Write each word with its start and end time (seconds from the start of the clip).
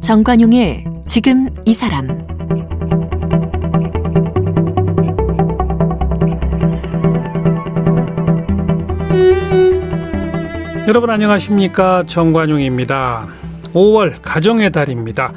정관용의 0.00 0.84
지금 1.06 1.48
이 1.64 1.72
사람 1.72 2.08
여러분 10.88 11.10
안녕하십니까 11.10 12.02
정관용입니다. 12.08 13.28
5월 13.72 14.14
가정의 14.22 14.72
달입니다. 14.72 15.32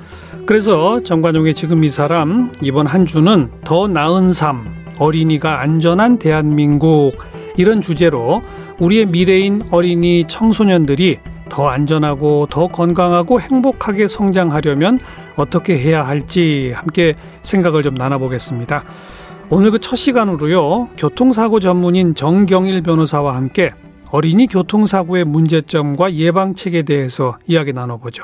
그래서 0.46 1.02
정관용의 1.02 1.54
지금 1.54 1.84
이 1.84 1.90
사람 1.90 2.52
이번 2.62 2.86
한 2.86 3.06
주는 3.06 3.50
더 3.64 3.88
나은 3.88 4.34
삶 4.34 4.74
어린이가 5.00 5.62
안전한 5.62 6.20
대한민국 6.20 7.14
이런 7.56 7.82
주제로 7.82 8.42
우리의 8.80 9.06
미래인 9.06 9.62
어린이 9.72 10.26
청소년들이 10.28 11.20
더 11.50 11.70
안전하고 11.70 12.48
더 12.50 12.68
건강하고 12.68 13.40
행복하게 13.40 14.08
성장하려면 14.08 15.00
어떻게 15.36 15.78
해야 15.78 16.06
할지 16.06 16.74
함께 16.76 17.16
생각을 17.44 17.82
좀 17.84 17.94
나눠보겠습니다. 17.96 18.84
오늘 19.50 19.72
그 19.72 19.80
첫 19.80 19.96
시간으로요, 19.96 20.90
교통사고 20.98 21.60
전문인 21.60 22.16
정경일 22.16 22.82
변호사와 22.82 23.36
함께 23.36 23.72
어린이 24.10 24.48
교통사고의 24.48 25.26
문제점과 25.26 26.14
예방책에 26.14 26.84
대해서 26.84 27.38
이야기 27.48 27.72
나눠보죠. 27.72 28.24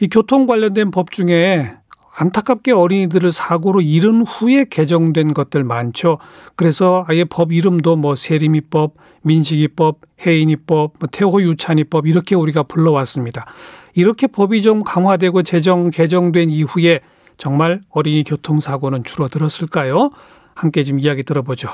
이 0.00 0.08
교통 0.08 0.46
관련된 0.46 0.90
법 0.90 1.10
중에 1.10 1.74
안타깝게 2.16 2.72
어린이들을 2.72 3.32
사고로 3.32 3.80
잃은 3.80 4.22
후에 4.26 4.66
개정된 4.70 5.34
것들 5.34 5.64
많죠. 5.64 6.18
그래서 6.54 7.04
아예 7.08 7.24
법 7.24 7.52
이름도 7.52 7.96
뭐 7.96 8.14
세리미법, 8.14 8.94
민식이법, 9.22 10.00
해인이법, 10.24 10.94
뭐 10.98 11.08
태호 11.10 11.42
유찬이법 11.42 12.06
이렇게 12.06 12.36
우리가 12.36 12.62
불러왔습니다. 12.64 13.46
이렇게 13.94 14.26
법이 14.26 14.62
좀 14.62 14.84
강화되고 14.84 15.42
제정 15.42 15.90
개정된 15.90 16.50
이후에 16.50 17.00
정말 17.36 17.80
어린이 17.90 18.22
교통사고는 18.22 19.02
줄어들었을까요? 19.04 20.10
함께 20.54 20.84
좀 20.84 21.00
이야기 21.00 21.24
들어보죠. 21.24 21.68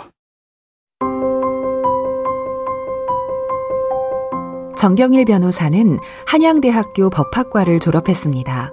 정경일 4.77 5.25
변호사는 5.25 5.99
한양대학교 6.27 7.11
법학과를 7.11 7.81
졸업했습니다. 7.81 8.73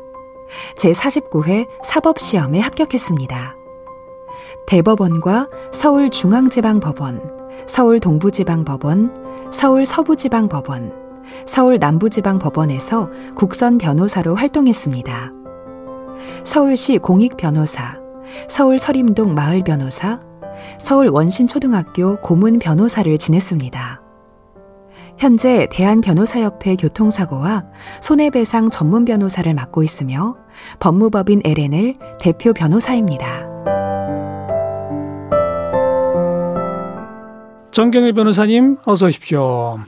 제49회 0.77 1.67
사법시험에 1.83 2.59
합격했습니다. 2.59 3.55
대법원과 4.67 5.47
서울중앙지방법원, 5.71 7.21
서울동부지방법원, 7.67 9.51
서울서부지방법원, 9.51 10.93
서울남부지방법원에서 11.45 13.09
국선 13.35 13.77
변호사로 13.77 14.35
활동했습니다. 14.35 15.31
서울시 16.43 16.97
공익변호사, 16.97 17.97
서울 18.49 18.79
서림동 18.79 19.33
마을변호사, 19.33 20.19
서울 20.79 21.07
원신초등학교 21.09 22.19
고문 22.21 22.59
변호사를 22.59 23.17
지냈습니다. 23.17 24.06
현재 25.17 25.67
대한변호사협회 25.71 26.75
교통사고와 26.75 27.65
손해배상 28.01 28.69
전문 28.69 29.03
변호사를 29.05 29.51
맡고 29.53 29.83
있으며 29.83 30.35
법무법인 30.79 31.41
LNL 31.43 31.95
대표 32.19 32.53
변호사입니다. 32.53 33.47
정경일 37.71 38.13
변호사님 38.13 38.77
어서 38.85 39.07
오십시오. 39.07 39.79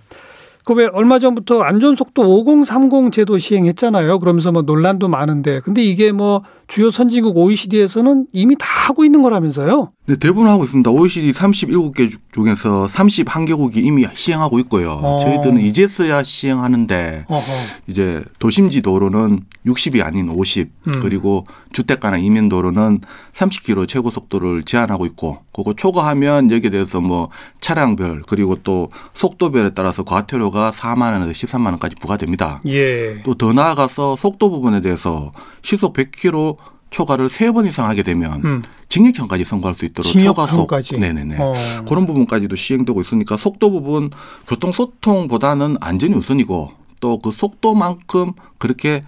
그 0.66 0.74
왜 0.74 0.88
얼마 0.94 1.18
전부터 1.18 1.62
안전속도 1.64 2.22
5030 2.22 3.12
제도 3.12 3.40
시행했잖아요. 3.40 4.20
그러면서 4.20 4.52
뭐 4.52 4.62
논란도 4.62 5.08
많은데 5.08 5.62
근데 5.62 5.82
이게 5.82 6.12
뭐 6.12 6.44
주요 6.70 6.92
선진국 6.92 7.36
OECD에서는 7.36 8.28
이미 8.32 8.56
다 8.56 8.68
하고 8.70 9.04
있는 9.04 9.24
거라면서요? 9.24 9.92
네, 10.06 10.16
대부분 10.18 10.48
하고 10.48 10.64
있습니다. 10.66 10.90
OECD 10.90 11.32
31개 11.32 12.16
중에서 12.32 12.88
31개국이 12.88 13.78
이미 13.78 14.06
시행하고 14.14 14.60
있고요. 14.60 14.92
어. 15.02 15.20
저희들은 15.20 15.60
이제서야 15.62 16.24
시행하는데 16.24 17.26
어허. 17.28 17.42
이제 17.88 18.24
도심지 18.38 18.82
도로는 18.84 19.42
60이 19.66 20.04
아닌 20.06 20.30
50 20.30 20.70
음. 20.88 21.00
그리고 21.02 21.46
주택가나 21.74 22.18
이면 22.18 22.50
도로는 22.50 23.02
30km 23.34 23.88
최고 23.88 24.10
속도를 24.12 24.64
제한하고 24.64 25.06
있고 25.08 25.40
그거 25.54 25.74
초과하면 25.76 26.52
여기에 26.52 26.70
대해서 26.70 27.02
뭐 27.02 27.30
차량별 27.62 28.24
그리고 28.28 28.56
또 28.64 28.90
속도별에 29.16 29.72
따라서 29.76 30.04
과태료가 30.04 30.72
4만 30.72 31.14
원에서 31.14 31.32
13만 31.32 31.66
원까지 31.72 31.96
부과됩니다. 31.96 32.62
예. 32.68 33.22
또 33.24 33.34
더 33.40 33.54
나아가서 33.54 34.18
속도 34.18 34.50
부분에 34.50 34.82
대해서 34.82 35.32
시속 35.62 35.94
100km 35.94 36.58
초과를 36.92 37.30
세 37.30 37.52
번 37.52 37.66
이상 37.68 37.88
하게 37.88 38.04
되면 38.04 38.42
음. 38.46 38.64
징역형까지 38.90 39.46
선고할 39.46 39.76
수 39.76 39.86
있도록 39.86 40.12
초과속 40.12 40.70
네네네 41.00 41.38
어. 41.40 41.54
그런 41.88 42.06
부분까지도 42.08 42.56
시행되고 42.56 43.02
있으니까 43.02 43.38
속도 43.38 43.72
부분 43.72 44.10
교통소통보다는 44.48 45.78
안전이 45.80 46.14
우선이고 46.14 46.72
또 47.02 47.20
그 47.22 47.32
속도만큼 47.32 48.34
그렇게 48.58 49.02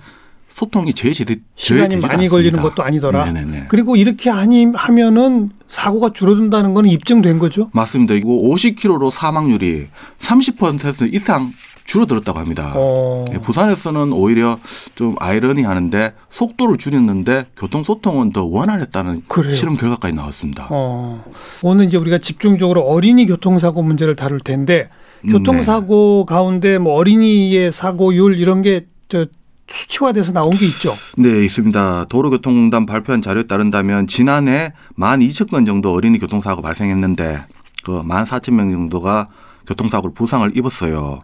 소통이 0.55 0.93
제일 0.93 1.13
제일 1.13 1.41
시간이 1.55 1.95
많이 1.95 2.13
않습니다. 2.13 2.31
걸리는 2.31 2.61
것도 2.61 2.83
아니더라. 2.83 3.25
네네네. 3.31 3.65
그리고 3.69 3.95
이렇게 3.95 4.29
하니 4.29 4.67
하면은 4.73 5.49
사고가 5.67 6.11
줄어든다는 6.13 6.73
건 6.73 6.85
입증된 6.85 7.39
거죠? 7.39 7.69
맞습니다. 7.73 8.13
이거 8.13 8.29
50km로 8.29 9.11
사망률이 9.11 9.87
30% 10.19 11.13
이상 11.13 11.51
줄어들었다고 11.91 12.39
합니다. 12.39 12.71
어. 12.75 13.25
예, 13.33 13.37
부산에서는 13.37 14.13
오히려 14.13 14.57
좀 14.95 15.15
아이러니하는데 15.19 16.13
속도를 16.29 16.77
줄였는데 16.77 17.47
교통 17.57 17.83
소통은 17.83 18.31
더 18.31 18.45
원활했다는 18.45 19.23
그래요. 19.27 19.55
실험 19.55 19.75
결과까지 19.75 20.15
나왔습니다. 20.15 20.67
어. 20.69 21.25
오늘 21.61 21.85
이제 21.85 21.97
우리가 21.97 22.19
집중적으로 22.19 22.81
어린이 22.83 23.25
교통사고 23.25 23.83
문제를 23.83 24.15
다룰 24.15 24.39
텐데 24.39 24.89
교통사고 25.27 26.25
네. 26.27 26.33
가운데 26.33 26.77
뭐 26.77 26.93
어린이의 26.93 27.73
사고율 27.73 28.39
이런 28.39 28.61
게저 28.61 29.25
수치화돼서 29.67 30.31
나온 30.31 30.51
게 30.51 30.65
있죠. 30.67 30.93
네, 31.17 31.43
있습니다. 31.43 32.05
도로교통단 32.05 32.85
발표한 32.85 33.21
자료에 33.21 33.43
따른다면 33.43 34.07
지난해 34.07 34.71
1만 34.97 35.27
2천 35.29 35.49
건 35.49 35.65
정도 35.65 35.91
어린이 35.91 36.19
교통사고 36.19 36.61
발생했는데 36.61 37.39
그 37.83 38.01
1만 38.01 38.25
4천 38.25 38.53
명 38.53 38.71
정도가 38.71 39.27
교통사고를 39.67 40.13
부상을 40.13 40.57
입었어요. 40.57 41.19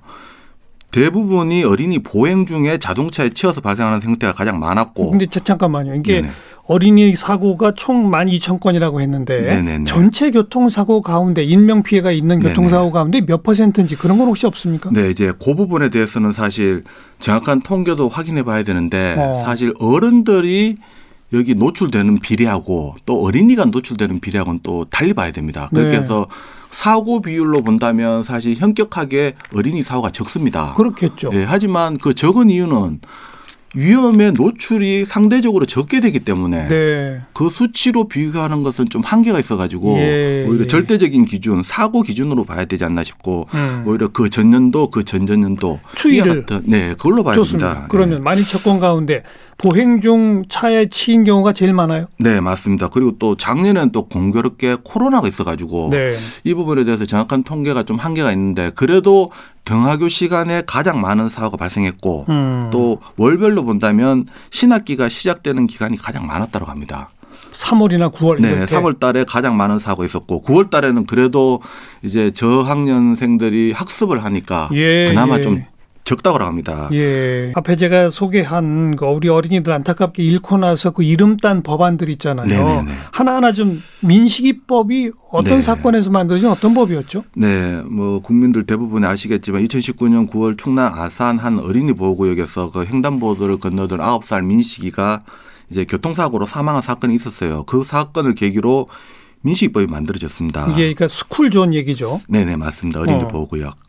대부분이 0.91 1.63
어린이 1.63 1.99
보행 1.99 2.45
중에 2.45 2.77
자동차에 2.77 3.29
치여서 3.29 3.61
발생하는 3.61 4.01
형태가 4.01 4.33
가장 4.33 4.59
많았고. 4.59 5.11
근데 5.11 5.25
잠깐만요. 5.27 5.95
이게 5.95 6.21
네네. 6.21 6.33
어린이 6.65 7.15
사고가 7.15 7.73
총 7.75 8.11
12,000건이라고 8.11 8.99
했는데 8.99 9.41
네네네. 9.41 9.85
전체 9.85 10.31
교통사고 10.31 11.01
가운데 11.01 11.43
인명 11.43 11.81
피해가 11.81 12.11
있는 12.11 12.39
교통사고. 12.39 12.91
가운데 12.91 13.21
몇 13.21 13.41
퍼센트인지 13.43 13.95
그런 13.95 14.17
건 14.17 14.27
혹시 14.27 14.45
없습니까? 14.45 14.89
네, 14.91 15.09
이제 15.09 15.31
그 15.41 15.55
부분에 15.55 15.89
대해서는 15.89 16.33
사실 16.33 16.83
정확한 17.19 17.61
통계도 17.61 18.09
확인해 18.09 18.43
봐야 18.43 18.63
되는데 18.63 19.15
어. 19.17 19.43
사실 19.45 19.73
어른들이 19.79 20.75
여기 21.33 21.55
노출되는 21.55 22.19
비례하고 22.19 22.95
또 23.05 23.21
어린이가 23.23 23.65
노출되는 23.65 24.19
비례하고는 24.19 24.61
또 24.63 24.85
달리 24.85 25.13
봐야 25.13 25.31
됩니다. 25.31 25.69
그렇게 25.73 25.97
네. 25.97 26.01
해서 26.01 26.27
사고 26.69 27.21
비율로 27.21 27.61
본다면 27.61 28.23
사실 28.23 28.55
현격하게 28.55 29.35
어린이 29.55 29.83
사고가 29.83 30.11
적습니다. 30.11 30.73
그렇겠죠. 30.73 31.29
예, 31.33 31.43
하지만 31.43 31.97
그 31.97 32.13
적은 32.13 32.49
이유는 32.49 33.01
위험에 33.77 34.31
노출이 34.31 35.05
상대적으로 35.05 35.67
적게 35.67 35.99
되기 35.99 36.19
때문에 36.19 36.67
네. 36.67 37.21
그 37.33 37.51
수치로 37.51 38.07
비교하는 38.07 38.63
것은 38.63 38.89
좀 38.89 39.03
한계가 39.03 39.39
있어가지고 39.39 39.97
예. 39.99 40.45
오히려 40.47 40.65
절대적인 40.65 41.25
기준, 41.25 41.61
사고 41.61 42.01
기준으로 42.01 42.43
봐야 42.43 42.65
되지 42.65 42.83
않나 42.85 43.03
싶고 43.03 43.47
음. 43.53 43.83
오히려 43.85 44.07
그 44.07 44.31
전년도, 44.31 44.89
그 44.89 45.03
전전년도 45.03 45.79
추이를 45.93 46.45
같은, 46.45 46.63
네 46.65 46.95
그걸로 46.95 47.23
봐야 47.23 47.35
좋습니다. 47.35 47.67
됩니다. 47.67 47.87
그러면 47.89 48.15
네. 48.17 48.21
만일 48.23 48.43
첫건 48.45 48.79
가운데 48.79 49.21
보행 49.59 50.01
중 50.01 50.43
차에 50.49 50.89
치인 50.89 51.23
경우가 51.23 51.53
제일 51.53 51.73
많아요? 51.73 52.07
네, 52.19 52.41
맞습니다. 52.41 52.89
그리고 52.89 53.17
또 53.19 53.35
작년에는 53.35 53.91
또 53.91 54.07
공교롭게 54.07 54.77
코로나가 54.83 55.27
있어가지고 55.27 55.89
네. 55.91 56.15
이 56.43 56.53
부분에 56.53 56.83
대해서 56.83 57.05
정확한 57.05 57.43
통계가 57.43 57.83
좀 57.83 57.97
한계가 57.97 58.31
있는데 58.31 58.71
그래도 58.75 59.31
등하교 59.67 60.07
시간에 60.07 60.63
가장 60.65 61.01
많은 61.01 61.27
사고가 61.27 61.57
발생했고 61.57 62.25
음. 62.29 62.69
또 62.71 62.99
월별로 63.17 63.65
본다면 63.65 64.25
신학기가 64.49 65.09
시작되는 65.09 65.67
기간이 65.67 65.97
가장 65.97 66.25
많았다고 66.25 66.65
합니다. 66.65 67.09
3월이나 67.51 68.13
9월 68.13 68.41
네, 68.41 68.65
3월 68.65 68.99
달에 68.99 69.25
가장 69.25 69.57
많은 69.57 69.79
사고가 69.79 70.05
있었고 70.05 70.41
9월 70.43 70.69
달에는 70.69 71.05
그래도 71.05 71.61
이제 72.01 72.31
저학년생들이 72.31 73.73
학습을 73.73 74.23
하니까 74.23 74.69
예, 74.71 75.07
그나마 75.09 75.37
예. 75.37 75.41
좀 75.41 75.63
적다고 76.07 76.39
합니다. 76.39 76.89
예. 76.93 77.51
앞에 77.53 77.75
제가 77.75 78.09
소개한 78.09 78.95
그 78.95 79.05
우리 79.05 79.27
어린이들 79.27 79.73
안타깝게 79.73 80.23
잃고 80.23 80.57
나서 80.57 80.91
그 80.91 81.03
이름 81.03 81.35
딴 81.35 81.61
법안들 81.61 82.07
있잖아요. 82.11 82.47
네네네. 82.47 82.91
하나하나 83.11 83.51
좀 83.51 83.81
민식이법이 84.01 85.11
어떤 85.31 85.55
네. 85.55 85.61
사건에서 85.61 86.09
만들어진 86.09 86.47
어떤 86.47 86.73
법이었죠? 86.73 87.25
네, 87.35 87.81
뭐 87.81 88.21
국민들 88.21 88.63
대부분 88.63 89.03
아시겠지만 89.03 89.67
2019년 89.67 90.29
9월 90.29 90.57
충남 90.57 90.93
아산 90.93 91.37
한 91.37 91.59
어린이 91.59 91.91
보호구역에서 91.91 92.71
그 92.71 92.85
횡단보도를 92.85 93.59
건너던 93.59 93.99
9살 93.99 94.45
민식이가 94.45 95.23
이제 95.69 95.83
교통사고로 95.83 96.45
사망한 96.45 96.81
사건이 96.83 97.15
있었어요. 97.15 97.63
그 97.63 97.83
사건을 97.83 98.33
계기로 98.35 98.87
민식이법이 99.41 99.87
만들어졌습니다. 99.87 100.67
이게 100.67 100.93
그러니까 100.93 101.09
스쿨존 101.09 101.73
얘기죠? 101.73 102.21
네네 102.29 102.55
맞습니다. 102.55 103.01
어린이 103.01 103.23
어. 103.23 103.27
보호구역. 103.27 103.86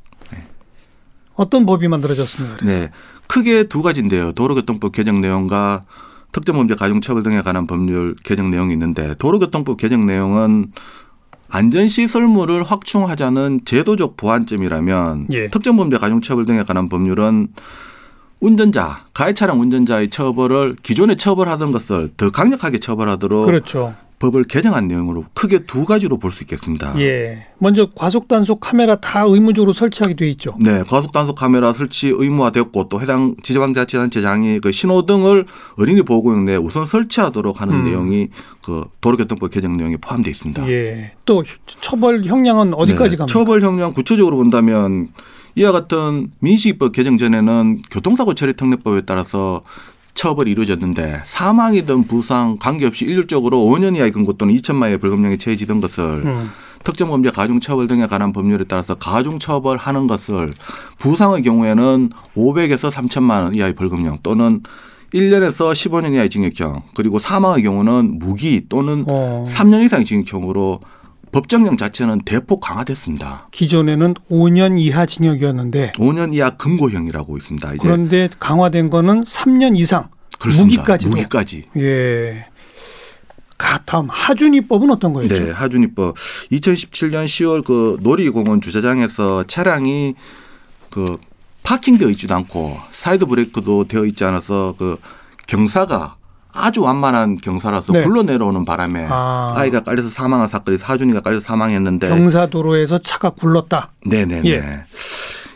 어떤 1.38 1.67
법이 1.67 1.87
만들어졌습니까? 1.87 2.56
그래서? 2.56 2.79
네, 2.79 2.90
크게 3.29 3.69
두 3.69 3.81
가지인데요. 3.81 4.32
도로교통법 4.32 4.90
개정 4.90 5.20
내용과 5.20 5.85
특정범죄 6.32 6.75
가중처벌 6.75 7.23
등에 7.23 7.43
관한 7.43 7.67
법률 7.69 8.17
개정 8.25 8.50
내용이 8.50 8.73
있는데 8.73 9.14
도로교통법 9.19 9.76
개정 9.76 10.05
내용은 10.05 10.73
안전시설물을 11.49 12.64
확충하자는 12.64 13.61
제도적 13.64 14.17
보완점이라면 14.17 15.29
예. 15.32 15.49
특정범죄 15.49 15.99
가중처벌 15.99 16.44
등에 16.44 16.64
관한 16.64 16.88
법률은 16.88 17.49
운전자, 18.40 19.05
가해 19.14 19.32
차량 19.32 19.61
운전자의 19.61 20.11
처벌을 20.11 20.76
기존에 20.82 21.14
처벌하던 21.14 21.70
것을 21.70 22.11
더 22.17 22.31
강력하게 22.31 22.79
처벌하도록 22.79 23.46
그렇죠. 23.46 23.94
법을 24.18 24.44
개정한 24.44 24.88
내용으로 24.88 25.24
크게 25.34 25.60
두 25.60 25.84
가지로 25.84 26.18
볼 26.18 26.32
수 26.32 26.42
있겠습니다. 26.42 26.98
예. 27.00 27.46
먼저 27.58 27.88
과속 27.94 28.28
단속 28.28 28.60
카메라 28.60 28.96
다 28.96 29.22
의무적으로 29.22 29.72
설치하게 29.72 30.14
돼 30.14 30.28
있죠. 30.30 30.54
네, 30.60 30.82
과속 30.88 31.12
단속 31.12 31.36
카메라 31.36 31.72
설치 31.72 32.08
의무화됐고 32.08 32.88
또 32.88 33.00
해당 33.00 33.34
지방자치단체장이 33.42 34.60
그 34.60 34.72
신호등을 34.72 35.46
어린이 35.76 36.02
보호구역 36.02 36.42
내에 36.44 36.56
우선 36.56 36.86
설치하도록 36.86 37.60
하는 37.60 37.74
음. 37.74 37.82
내용이 37.84 38.28
그 38.64 38.84
도로교통법 39.00 39.50
개정 39.50 39.76
내용에 39.76 39.96
포함되어 39.98 40.30
있습니다. 40.30 40.68
예. 40.68 41.12
또 41.24 41.44
처벌 41.80 42.24
형량은 42.24 42.74
어디까지 42.74 43.10
네, 43.12 43.16
갑니까? 43.18 43.26
처벌 43.26 43.62
형량 43.62 43.92
구체적으로 43.92 44.36
본다면 44.36 45.08
이와 45.54 45.72
같은 45.72 46.30
민식이법 46.40 46.92
개정 46.92 47.18
전에는 47.18 47.82
교통사고 47.90 48.34
처리 48.34 48.54
특례법에 48.54 49.02
따라서 49.02 49.62
처벌이 50.18 50.50
이루어졌는데 50.50 51.22
사망이든 51.26 52.08
부상 52.08 52.56
관계없이 52.58 53.04
일률적으로 53.04 53.58
5년 53.58 53.94
이하의 53.96 54.10
금고 54.10 54.32
또는 54.32 54.52
2천만 54.56 54.82
원의 54.82 54.98
벌금형이 54.98 55.38
처해지던 55.38 55.80
것을 55.80 56.04
음. 56.26 56.50
특정 56.82 57.08
범죄 57.08 57.30
가중처벌 57.30 57.86
등에 57.86 58.06
관한 58.08 58.32
법률에 58.32 58.64
따라서 58.66 58.96
가중처벌하는 58.96 60.08
것을 60.08 60.54
부상의 60.98 61.42
경우에는 61.42 62.10
500에서 62.34 62.90
3천만 62.90 63.44
원 63.44 63.54
이하의 63.54 63.76
벌금형 63.76 64.18
또는 64.24 64.62
1년에서 65.14 65.72
15년 65.72 66.14
이하의 66.14 66.30
징역형 66.30 66.82
그리고 66.96 67.20
사망의 67.20 67.62
경우는 67.62 68.18
무기 68.18 68.64
또는 68.68 69.04
어. 69.08 69.46
3년 69.48 69.84
이상의 69.84 70.04
징역형으로 70.04 70.80
법정형 71.32 71.76
자체는 71.76 72.22
대폭 72.25 72.60
강화됐습니다. 72.60 73.48
기존에는 73.50 74.14
5년 74.30 74.78
이하 74.78 75.06
징역이었는데 75.06 75.92
5년 75.96 76.34
이하 76.34 76.50
금고형이라고 76.50 77.36
있습니다. 77.36 77.75
이제 77.75 77.78
그런데 77.80 78.28
강화된 78.38 78.90
거는 78.90 79.25
3년 79.25 79.76
이상 79.76 80.08
그렇습니다. 80.38 80.82
무기까지 80.82 81.08
무기까지. 81.08 81.64
예. 81.76 82.46
다음 83.88 84.08
하준이법은 84.10 84.90
어떤 84.90 85.14
거였죠? 85.14 85.34
네, 85.34 85.50
하준이법 85.50 86.14
2017년 86.52 87.25
10월 87.25 87.64
그 87.64 87.96
놀이공원 88.02 88.60
주차장에서 88.60 89.44
차량이 89.44 90.14
그 90.90 91.16
파킹되어 91.62 92.10
있지도 92.10 92.34
않고 92.34 92.76
사이드 92.92 93.25
브레이크도 93.25 93.88
되어 93.88 94.04
있지 94.04 94.25
않아서 94.25 94.75
그 94.78 94.98
경사가 95.46 96.17
아주 96.58 96.82
완만한 96.82 97.37
경사라서 97.37 97.93
네. 97.93 98.00
굴러 98.00 98.22
내려오는 98.22 98.64
바람에 98.64 99.06
아. 99.08 99.64
이가 99.66 99.82
깔려서 99.82 100.10
사망한 100.10 100.49
사건이 100.49 100.78
하준이가 100.78 101.20
깔려서 101.20 101.44
사망했는데 101.44 102.08
경사도로에서 102.08 102.99
차가 102.99 103.31
굴렀다. 103.31 103.93
네네네. 104.05 104.50
예. 104.50 104.84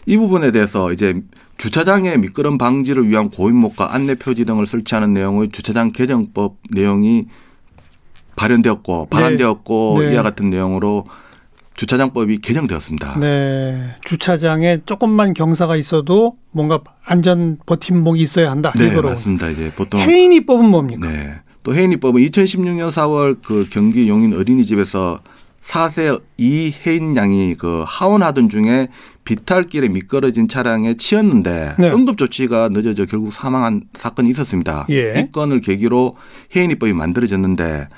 이 0.07 0.17
부분에 0.17 0.51
대해서 0.51 0.93
이제 0.93 1.21
주차장의 1.59 2.19
미끄럼 2.19 2.59
방지를 2.59 3.09
위한 3.09 3.31
고임목과 3.31 3.95
안내 3.95 4.15
표지 4.15 4.45
등을 4.45 4.67
설치하는 4.67 5.15
내용의 5.15 5.51
주차장 5.51 5.93
개정법 5.93 6.57
내용이 6.73 7.27
발의되었고 8.37 9.09
발안되었고 9.11 9.97
네. 10.01 10.07
네. 10.07 10.15
이와 10.15 10.23
같은 10.23 10.51
내용으로 10.51 11.05
주차장법이 11.75 12.39
개정되었습니다. 12.39 13.19
네. 13.19 13.97
주차장에 14.05 14.81
조금만 14.87 15.35
경사가 15.35 15.77
있어도 15.77 16.37
뭔가 16.51 16.81
안전 17.05 17.59
버팀목이 17.67 18.21
있어야 18.23 18.51
한다. 18.51 18.73
네, 18.77 18.89
이거로. 18.89 19.11
맞습니다. 19.11 19.49
이제 19.49 19.73
보통 19.75 20.01
해인이법은 20.01 20.65
뭡니까? 20.69 21.09
네. 21.11 21.35
또 21.63 21.75
해인이법은 21.75 22.21
2016년 22.23 22.91
4월 22.91 23.39
그 23.43 23.67
경기 23.71 24.09
용인 24.09 24.35
어린이집에서 24.35 25.21
4세 25.65 26.21
이혜인 26.37 27.17
양이 27.17 27.55
그 27.55 27.85
하원하던 27.87 28.49
중에 28.49 28.89
비탈길에 29.25 29.89
미끄러진 29.89 30.49
차량에 30.49 30.97
치였는데 30.97 31.77
네. 31.79 31.91
응급 31.91 32.19
조치가 32.19 32.69
늦어져 32.71 33.07
결국 33.07 33.33
사망한 33.33 33.83
사건이 33.95 34.31
있었습니다. 34.31 34.87
예. 34.91 35.21
이 35.21 35.31
건을 35.31 35.61
계기로 35.61 36.17
해인이법이 36.55 36.93
만들어졌는데 36.93 37.89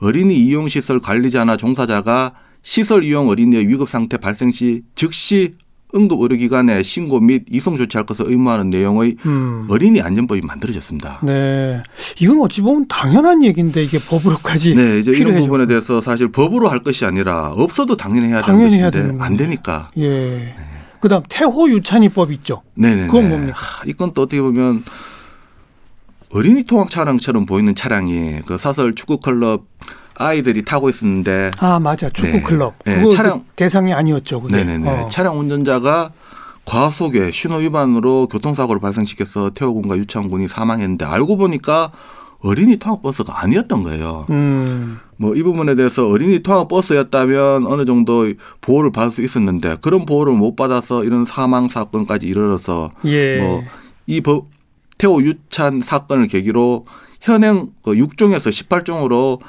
어린이 0.00 0.36
이용시설 0.36 1.00
관리자나 1.00 1.56
종사자가 1.56 2.34
시설 2.68 3.02
이용 3.02 3.30
어린이의 3.30 3.66
위급 3.66 3.88
상태 3.88 4.18
발생 4.18 4.50
시 4.50 4.82
즉시 4.94 5.54
응급 5.94 6.20
의료기관에 6.20 6.82
신고 6.82 7.18
및 7.18 7.46
이송 7.50 7.78
조치할 7.78 8.04
것을 8.04 8.26
의무하는 8.28 8.68
내용의 8.68 9.16
음. 9.24 9.66
어린이 9.70 10.02
안전법이 10.02 10.42
만들어졌습니다. 10.42 11.20
네, 11.22 11.82
이건 12.20 12.42
어찌 12.42 12.60
보면 12.60 12.86
당연한 12.86 13.42
얘기인데 13.42 13.82
이게 13.82 13.98
법으로까지 13.98 14.74
네, 14.74 14.98
이제 14.98 15.12
이런 15.12 15.40
부분에 15.40 15.64
대해서 15.64 16.02
사실 16.02 16.30
법으로 16.30 16.68
할 16.68 16.80
것이 16.80 17.06
아니라 17.06 17.52
없어도 17.52 17.96
당연히 17.96 18.26
해야 18.28 18.42
당연히 18.42 18.78
되는 18.78 18.90
것인데 18.90 19.14
해야 19.14 19.24
안 19.24 19.36
되니까. 19.38 19.90
예. 19.96 20.06
네. 20.06 20.54
그다음 21.00 21.22
태호 21.26 21.70
유찬이법 21.70 22.32
있죠. 22.32 22.60
네네. 22.74 23.06
그건 23.06 23.30
뭡니까? 23.30 23.56
이건 23.86 24.12
또 24.12 24.22
어떻게 24.22 24.42
보면 24.42 24.84
어린이 26.28 26.64
통학 26.64 26.90
차량처럼 26.90 27.46
보이는 27.46 27.74
차량이 27.74 28.40
그 28.44 28.58
사설 28.58 28.94
축구 28.94 29.20
클럽 29.20 29.64
아이들이 30.18 30.64
타고 30.64 30.90
있었는데 30.90 31.52
아 31.58 31.78
맞아 31.78 32.08
축구 32.10 32.32
네. 32.32 32.42
클럽 32.42 32.74
네. 32.84 33.02
그 33.02 33.10
차량 33.10 33.44
대상이 33.56 33.92
아니었죠. 33.92 34.42
그게. 34.42 34.56
네네네 34.56 34.88
어. 34.88 35.08
차량 35.10 35.38
운전자가 35.38 36.10
과속에 36.64 37.30
신호 37.30 37.56
위반으로 37.56 38.26
교통사고를 38.26 38.80
발생시켜서 38.80 39.50
태호군과 39.50 39.96
유창군이 39.96 40.48
사망했는데 40.48 41.06
알고 41.06 41.38
보니까 41.38 41.92
어린이 42.40 42.76
통학버스가 42.76 43.42
아니었던 43.42 43.82
거예요. 43.82 44.26
음. 44.30 44.98
뭐이 45.16 45.42
부분에 45.42 45.74
대해서 45.74 46.08
어린이 46.08 46.42
통학버스였다면 46.42 47.66
어느 47.66 47.84
정도 47.84 48.32
보호를 48.60 48.92
받을 48.92 49.10
수 49.10 49.22
있었는데 49.22 49.78
그런 49.80 50.06
보호를 50.06 50.34
못 50.34 50.54
받아서 50.54 51.04
이런 51.04 51.24
사망 51.24 51.68
사건까지 51.68 52.26
이르러서 52.26 52.90
예. 53.04 53.38
뭐이 53.38 54.22
태호 54.98 55.22
유찬 55.22 55.80
사건을 55.80 56.28
계기로 56.28 56.86
현행 57.20 57.70
그 57.82 57.92
6종에서 57.92 58.50
18종으로 58.50 59.40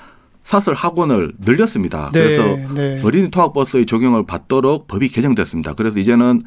사설 0.49 0.73
학원을 0.73 1.33
늘렸습니다. 1.45 2.09
네, 2.11 2.23
그래서 2.23 2.73
네. 2.73 2.99
어린이 3.05 3.29
통학버스의 3.29 3.85
적용을 3.85 4.25
받도록 4.25 4.87
법이 4.87 5.09
개정됐습니다. 5.09 5.75
그래서 5.75 5.99
이제는 5.99 6.41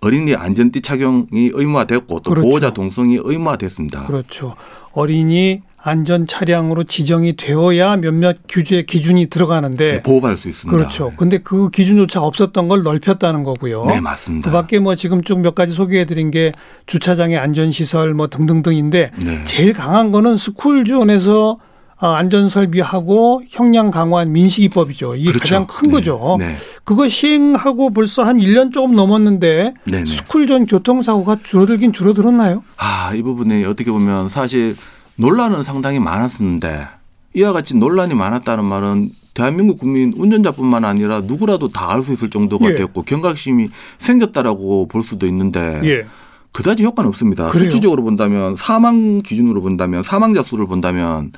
어린이 0.00 0.34
안전띠 0.34 0.82
착용이 0.82 1.52
의무화됐고 1.54 2.22
또 2.22 2.30
그렇죠. 2.30 2.48
보호자 2.48 2.70
동성이 2.72 3.20
의무화됐습니다. 3.22 4.06
그렇죠. 4.06 4.56
어린이 4.90 5.62
안전 5.80 6.26
차량으로 6.26 6.82
지정이 6.82 7.36
되어야 7.36 7.94
몇몇 7.94 8.38
규제 8.48 8.82
기준이 8.82 9.26
들어가는데 9.26 9.92
네, 9.92 10.02
보호받을 10.02 10.38
수 10.38 10.48
있습니다. 10.48 10.76
그렇죠. 10.76 11.12
근데 11.16 11.38
그 11.38 11.70
기준조차 11.70 12.20
없었던 12.22 12.66
걸 12.66 12.82
넓혔다는 12.82 13.44
거고요. 13.44 13.84
네, 13.84 14.00
맞습니다. 14.00 14.50
그밖에 14.50 14.80
뭐 14.80 14.96
지금 14.96 15.22
쭉 15.22 15.38
몇 15.38 15.54
가지 15.54 15.72
소개해 15.72 16.04
드린 16.04 16.32
게 16.32 16.50
주차장의 16.86 17.38
안전 17.38 17.70
시설 17.70 18.12
뭐 18.12 18.26
등등등인데 18.26 19.12
네. 19.24 19.44
제일 19.44 19.72
강한 19.72 20.10
거는 20.10 20.36
스쿨존에서 20.36 21.50
어, 21.52 21.65
안전 21.98 22.48
설비하고 22.48 23.42
형량 23.48 23.90
강화한 23.90 24.32
민식이법이죠. 24.32 25.14
이게 25.16 25.32
그렇죠. 25.32 25.40
가장 25.42 25.66
큰 25.66 25.88
네. 25.88 25.92
거죠. 25.92 26.36
네. 26.38 26.56
그거 26.84 27.08
시행하고 27.08 27.90
벌써 27.90 28.22
한 28.22 28.36
1년 28.38 28.72
조금 28.72 28.94
넘었는데 28.94 29.74
네네. 29.86 30.04
스쿨존 30.04 30.66
교통사고가 30.66 31.38
줄어들긴 31.42 31.92
줄어들었나요? 31.92 32.62
아, 32.76 33.14
이 33.14 33.22
부분에 33.22 33.64
어떻게 33.64 33.90
보면 33.90 34.28
사실 34.28 34.76
논란은 35.18 35.62
상당히 35.62 35.98
많았었는데 35.98 36.86
이와 37.34 37.52
같이 37.52 37.74
논란이 37.76 38.14
많았다는 38.14 38.64
말은 38.64 39.08
대한민국 39.32 39.78
국민 39.78 40.12
운전자뿐만 40.16 40.84
아니라 40.84 41.20
누구라도 41.20 41.68
다 41.68 41.90
알 41.92 42.02
수 42.02 42.12
있을 42.12 42.30
정도가 42.30 42.70
예. 42.70 42.74
됐고 42.74 43.02
경각심이 43.02 43.68
생겼다라고 43.98 44.88
볼 44.88 45.02
수도 45.02 45.26
있는데 45.26 45.80
예. 45.84 46.06
그다지 46.52 46.84
효과는 46.84 47.08
없습니다. 47.08 47.48
그래요? 47.50 47.70
수치적으로 47.70 48.02
본다면 48.02 48.56
사망 48.56 49.20
기준으로 49.22 49.60
본다면 49.60 50.02
사망자 50.02 50.42
수를 50.42 50.66
본다면 50.66 51.32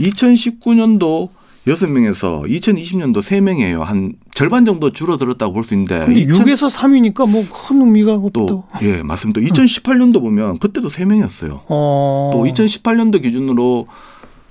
2019년도 0.00 1.28
여섯 1.66 1.88
명에서 1.90 2.42
2020년도 2.42 3.22
세명이에요한 3.22 4.14
절반 4.34 4.64
정도 4.66 4.90
줄어들었다고 4.90 5.52
볼 5.54 5.64
수 5.64 5.72
있는데. 5.74 6.04
근데 6.04 6.20
2000... 6.20 6.44
6에서 6.46 6.70
3위니까 6.70 7.30
뭐 7.30 7.42
큰 7.50 7.80
의미가 7.80 8.14
없도. 8.14 8.64
예, 8.82 9.02
맞습니다. 9.02 9.40
2018년도 9.40 10.20
보면 10.20 10.58
그때도 10.58 10.90
세명이었어요 10.90 11.62
어... 11.68 12.30
또 12.34 12.44
2018년도 12.44 13.22
기준으로 13.22 13.86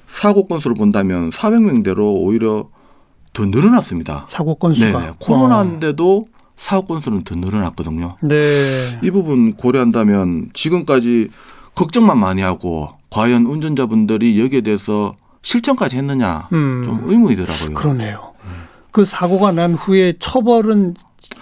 사고 0.07 0.47
건수를 0.47 0.75
본다면 0.75 1.29
400명대로 1.29 1.99
오히려 1.99 2.69
더 3.33 3.45
늘어났습니다. 3.45 4.25
사고 4.27 4.55
건수가. 4.55 4.99
네, 4.99 5.11
코로나인데도 5.19 6.17
어. 6.27 6.33
사고 6.55 6.87
건수는 6.87 7.23
더 7.23 7.35
늘어났거든요. 7.35 8.17
네. 8.21 8.99
이 9.03 9.11
부분 9.11 9.53
고려한다면 9.53 10.49
지금까지 10.53 11.29
걱정만 11.75 12.17
많이 12.19 12.41
하고 12.43 12.89
과연 13.09 13.45
운전자분들이 13.47 14.39
여기에 14.39 14.61
대해서 14.61 15.13
실천까지 15.43 15.97
했느냐 15.97 16.47
음. 16.53 16.83
좀 16.85 17.09
의문이더라고요. 17.09 17.73
그러네요. 17.75 18.33
음. 18.45 18.63
그 18.91 19.05
사고가 19.05 19.51
난 19.51 19.75
후에 19.75 20.13
처벌은 20.19 20.95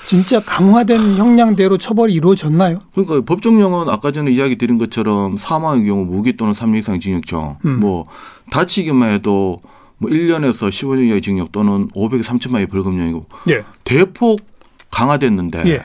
진짜 0.07 0.39
강화된 0.39 1.17
형량대로 1.17 1.77
처벌이 1.77 2.13
이루어졌나요? 2.13 2.79
그러니까 2.93 3.21
법정형은 3.21 3.89
아까 3.89 4.11
전에 4.11 4.31
이야기 4.31 4.57
드린 4.57 4.77
것처럼 4.77 5.37
사망의 5.37 5.85
경우 5.85 6.05
무기 6.05 6.37
또는 6.37 6.53
3년 6.53 6.79
이상 6.79 6.99
징역형, 6.99 7.57
음. 7.65 7.79
뭐 7.79 8.05
다치기만 8.51 9.11
해도 9.11 9.61
뭐 9.97 10.09
1년에서 10.09 10.69
15년 10.69 11.05
이하의 11.07 11.21
징역 11.21 11.51
또는 11.51 11.87
500에 11.89 12.23
3천만 12.23 12.53
원의 12.53 12.67
벌금형이고 12.67 13.25
예. 13.49 13.63
대폭 13.83 14.41
강화됐는데 14.89 15.63
예. 15.67 15.83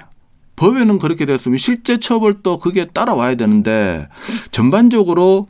법에는 0.56 0.98
그렇게 0.98 1.26
됐으면 1.26 1.58
실제 1.58 1.98
처벌도 1.98 2.58
그게 2.58 2.86
따라와야 2.86 3.34
되는데 3.34 4.08
전반적으로 4.50 5.46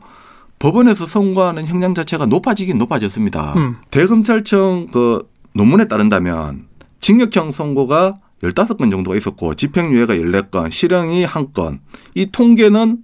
법원에서 0.59 1.05
선고하는 1.05 1.67
형량 1.67 1.93
자체가 1.93 2.25
높아지긴 2.25 2.77
높아졌습니다. 2.77 3.53
음. 3.57 3.75
대검찰청 3.91 4.87
그 4.91 5.29
논문에 5.53 5.87
따른다면 5.87 6.65
징역형 6.99 7.51
선고가 7.51 8.15
15건 8.41 8.91
정도가 8.91 9.15
있었고 9.17 9.55
집행유예가 9.55 10.15
14건, 10.15 10.71
실형이 10.71 11.25
1건. 11.25 11.79
이 12.15 12.27
통계는 12.31 12.97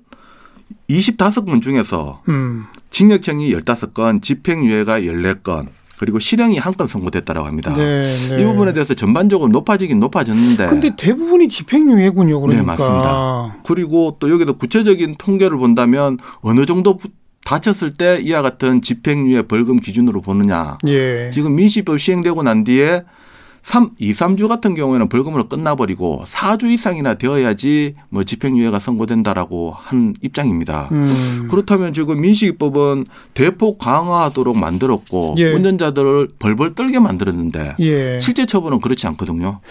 25건 0.90 1.62
중에서 1.62 2.20
음. 2.30 2.66
징역형이 2.90 3.52
15건, 3.56 4.22
집행유예가 4.22 5.00
14건, 5.02 5.68
그리고 5.98 6.20
실형이 6.20 6.58
한 6.58 6.74
건 6.74 6.88
선고됐다라고 6.88 7.48
합니다. 7.48 7.74
네, 7.76 8.02
네. 8.02 8.42
이 8.42 8.46
부분에 8.46 8.74
대해서 8.74 8.94
전반적으로 8.94 9.50
높아지긴 9.52 10.00
높아졌는데. 10.00 10.66
근데 10.68 10.92
대부분이 10.96 11.48
집행유예군요, 11.48 12.42
그러니까. 12.42 12.62
네, 12.62 12.66
맞습니다. 12.66 13.58
그리고 13.66 14.18
또 14.20 14.30
여기도 14.30 14.58
구체적인 14.58 15.16
통계를 15.18 15.58
본다면 15.58 16.18
어느 16.42 16.66
정도 16.66 17.00
다쳤을 17.46 17.94
때 17.94 18.20
이와 18.22 18.42
같은 18.42 18.82
집행유예 18.82 19.44
벌금 19.44 19.80
기준으로 19.80 20.22
보느냐. 20.22 20.78
예. 20.88 21.32
지금 21.34 21.56
민식법 21.56 22.00
시행되고 22.00 22.44
난 22.44 22.64
뒤에 22.64 23.02
3, 23.64 23.92
2, 23.98 24.12
3주 24.12 24.50
같은 24.50 24.76
경우에는 24.76 25.08
벌금으로 25.08 25.48
끝나버리고 25.48 26.24
4주 26.28 26.66
이상이나 26.66 27.14
되어야지 27.14 27.96
뭐 28.10 28.26
집행유예가 28.26 28.80
선고된다라고 28.80 29.74
한 29.78 30.14
입장입니다. 30.22 30.90
음. 30.92 31.48
그렇다면 31.50 31.94
지금 31.94 32.20
민식이법은 32.22 33.06
대폭 33.34 33.80
강화하도록 33.80 34.58
만들었고 34.58 35.36
예. 35.38 35.52
운전자들을 35.54 36.30
벌벌 36.40 36.76
떨게 36.76 37.00
만들었는데 37.00 37.76
예. 37.80 38.20
실제 38.22 38.46
처벌은 38.46 38.82
그렇지 38.82 39.08
않거든요. 39.08 39.62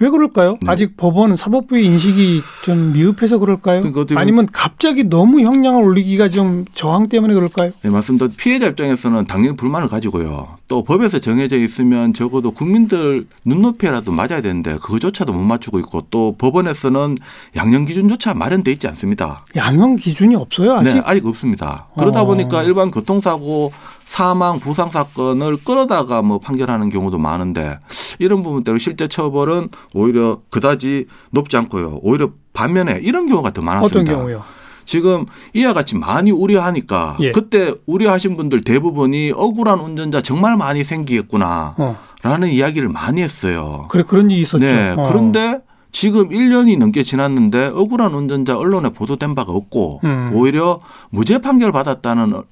왜 0.00 0.10
그럴까요? 0.10 0.58
네. 0.62 0.70
아직 0.70 0.96
법원 0.96 1.34
사법부의 1.34 1.84
인식이 1.84 2.42
좀 2.64 2.92
미흡해서 2.92 3.38
그럴까요? 3.38 3.82
그러니까 3.82 4.20
아니면 4.20 4.46
갑자기 4.52 5.04
너무 5.04 5.40
형량을 5.40 5.82
올리기가 5.82 6.28
좀 6.28 6.64
저항 6.74 7.08
때문에 7.08 7.34
그럴까요? 7.34 7.70
네, 7.82 7.90
맞습니다. 7.90 8.28
피해자 8.36 8.68
입장에서는 8.68 9.26
당연히 9.26 9.56
불만을 9.56 9.88
가지고요. 9.88 10.58
또 10.68 10.84
법에서 10.84 11.18
정해져 11.18 11.58
있으면 11.58 12.14
적어도 12.14 12.52
국민들 12.52 13.26
눈높이라도 13.44 14.12
맞아야 14.12 14.40
되는데 14.40 14.76
그거조차도 14.76 15.32
못 15.32 15.42
맞추고 15.42 15.80
있고 15.80 16.06
또 16.10 16.36
법원에서는 16.38 17.18
양형 17.56 17.86
기준조차 17.86 18.34
마련돼 18.34 18.70
있지 18.72 18.86
않습니다. 18.88 19.44
양형 19.56 19.96
기준이 19.96 20.36
없어요 20.36 20.74
아직? 20.74 20.94
네, 20.94 21.02
아직 21.04 21.26
없습니다. 21.26 21.88
그러다 21.98 22.22
어. 22.22 22.26
보니까 22.26 22.62
일반 22.62 22.90
교통사고 22.90 23.72
사망 24.08 24.58
부상 24.58 24.90
사건을 24.90 25.58
끌어다가 25.58 26.22
뭐 26.22 26.38
판결하는 26.38 26.88
경우도 26.88 27.18
많은데 27.18 27.78
이런 28.18 28.42
부분 28.42 28.64
때문에 28.64 28.80
실제 28.80 29.06
처벌은 29.06 29.68
오히려 29.92 30.40
그다지 30.48 31.06
높지 31.30 31.58
않고요. 31.58 32.00
오히려 32.02 32.30
반면에 32.54 33.00
이런 33.02 33.26
경우가 33.26 33.50
더 33.52 33.60
많았습니다. 33.60 34.00
어떤 34.00 34.16
경우요? 34.16 34.42
지금 34.86 35.26
이와 35.52 35.74
같이 35.74 35.94
많이 35.96 36.30
우려하니까 36.30 37.18
예. 37.20 37.32
그때 37.32 37.74
우려하신 37.84 38.38
분들 38.38 38.62
대부분이 38.62 39.32
억울한 39.36 39.78
운전자 39.78 40.22
정말 40.22 40.56
많이 40.56 40.84
생기겠구나. 40.84 41.74
어. 41.76 41.98
라는 42.22 42.48
이야기를 42.48 42.88
많이 42.88 43.20
했어요. 43.20 43.86
그래 43.90 44.04
그런 44.08 44.30
일이 44.30 44.40
있었죠. 44.40 44.64
네. 44.64 44.94
어. 44.96 45.02
그런데 45.06 45.60
지금 45.92 46.30
1년이 46.30 46.78
넘게 46.78 47.02
지났는데 47.02 47.72
억울한 47.74 48.14
운전자 48.14 48.56
언론에 48.56 48.88
보도된 48.88 49.34
바가 49.34 49.52
없고 49.52 50.00
음. 50.04 50.30
오히려 50.32 50.80
무죄 51.10 51.38
판결 51.38 51.72
받았다는 51.72 52.42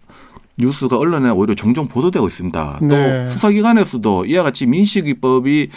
뉴스가 0.58 0.96
언론에 0.96 1.30
오히려 1.30 1.54
종종 1.54 1.88
보도되고 1.88 2.26
있습니다. 2.26 2.78
또 2.80 2.86
네. 2.86 3.28
수사기관에서도 3.28 4.26
이와 4.26 4.42
같이 4.42 4.66
민식이법이 4.66 5.70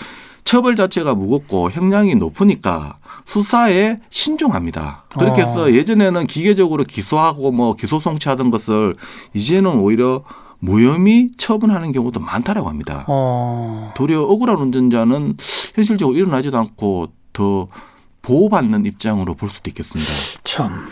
처벌 0.46 0.76
자체가 0.76 1.14
무겁고 1.14 1.70
형량이 1.70 2.16
높으니까 2.16 2.96
수사에 3.26 3.98
신중합니다. 4.10 5.04
그렇게 5.10 5.42
해서 5.42 5.66
어. 5.66 5.72
예전에는 5.72 6.26
기계적으로 6.26 6.84
기소하고 6.84 7.52
뭐 7.52 7.76
기소 7.76 8.00
송치하던 8.00 8.50
것을 8.50 8.96
이제는 9.34 9.80
오히려 9.80 10.24
무혐의 10.60 11.30
처분하는 11.38 11.92
경우도 11.92 12.20
많다라고 12.20 12.68
합니다. 12.68 13.06
어. 13.08 13.94
도리어 13.96 14.24
억울한 14.24 14.58
운전자는 14.58 15.38
현실적으로 15.76 16.18
일어나지도 16.18 16.58
않고 16.58 17.10
더 17.34 17.68
보호받는 18.22 18.86
입장으로 18.86 19.36
볼 19.36 19.50
수도 19.50 19.70
있겠습니다. 19.70 20.12
참 20.44 20.88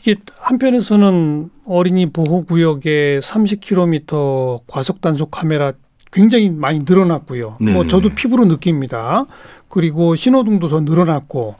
이게 0.00 0.16
한편에서는 0.38 1.50
어린이 1.66 2.06
보호 2.06 2.44
구역에 2.44 3.20
30km 3.22 4.60
과속 4.66 5.00
단속 5.00 5.30
카메라 5.30 5.72
굉장히 6.12 6.50
많이 6.50 6.80
늘어났고요. 6.80 7.56
네네. 7.60 7.72
뭐 7.72 7.86
저도 7.86 8.10
피부로 8.10 8.44
느낍니다. 8.44 9.26
그리고 9.68 10.16
신호등도 10.16 10.68
더 10.68 10.80
늘어났고 10.80 11.54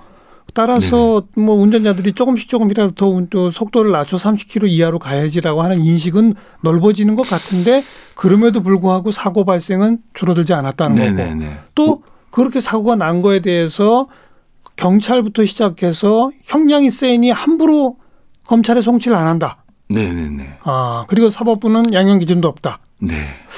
따라서 0.52 1.23
네네. 1.35 1.47
뭐 1.47 1.54
운전자들이 1.54 2.14
조금씩 2.14 2.49
조금이라도 2.49 2.94
더, 2.94 3.26
더 3.30 3.50
속도를 3.50 3.92
낮춰 3.92 4.16
30km 4.16 4.68
이하로 4.68 4.99
가야지라고 4.99 5.62
하는 5.62 5.85
인식은 5.85 6.35
넓어지는 6.62 7.14
것 7.14 7.28
같은데 7.28 7.85
그럼에도 8.16 8.62
불구하고 8.62 9.12
사고 9.12 9.44
발생은 9.44 9.99
줄어들지 10.14 10.52
않았다는 10.54 10.97
네네네. 10.97 11.47
거고 11.47 11.61
또 11.75 12.02
그렇게 12.30 12.59
사고가 12.59 12.97
난 12.97 13.23
거에 13.23 13.40
대해서 13.40 14.09
경찰부터 14.75 15.44
시작해서 15.44 16.32
형량이 16.42 16.90
세니 16.90 17.30
함부로 17.30 17.97
검찰에 18.50 18.80
송치를 18.80 19.16
안 19.16 19.28
한다. 19.28 19.59
네네네. 19.90 20.59
아 20.64 21.04
그리고 21.07 21.30
사법부는 21.30 21.95
양형 21.95 22.19
기준도 22.19 22.49
없다. 22.49 22.80
네. 22.99 23.14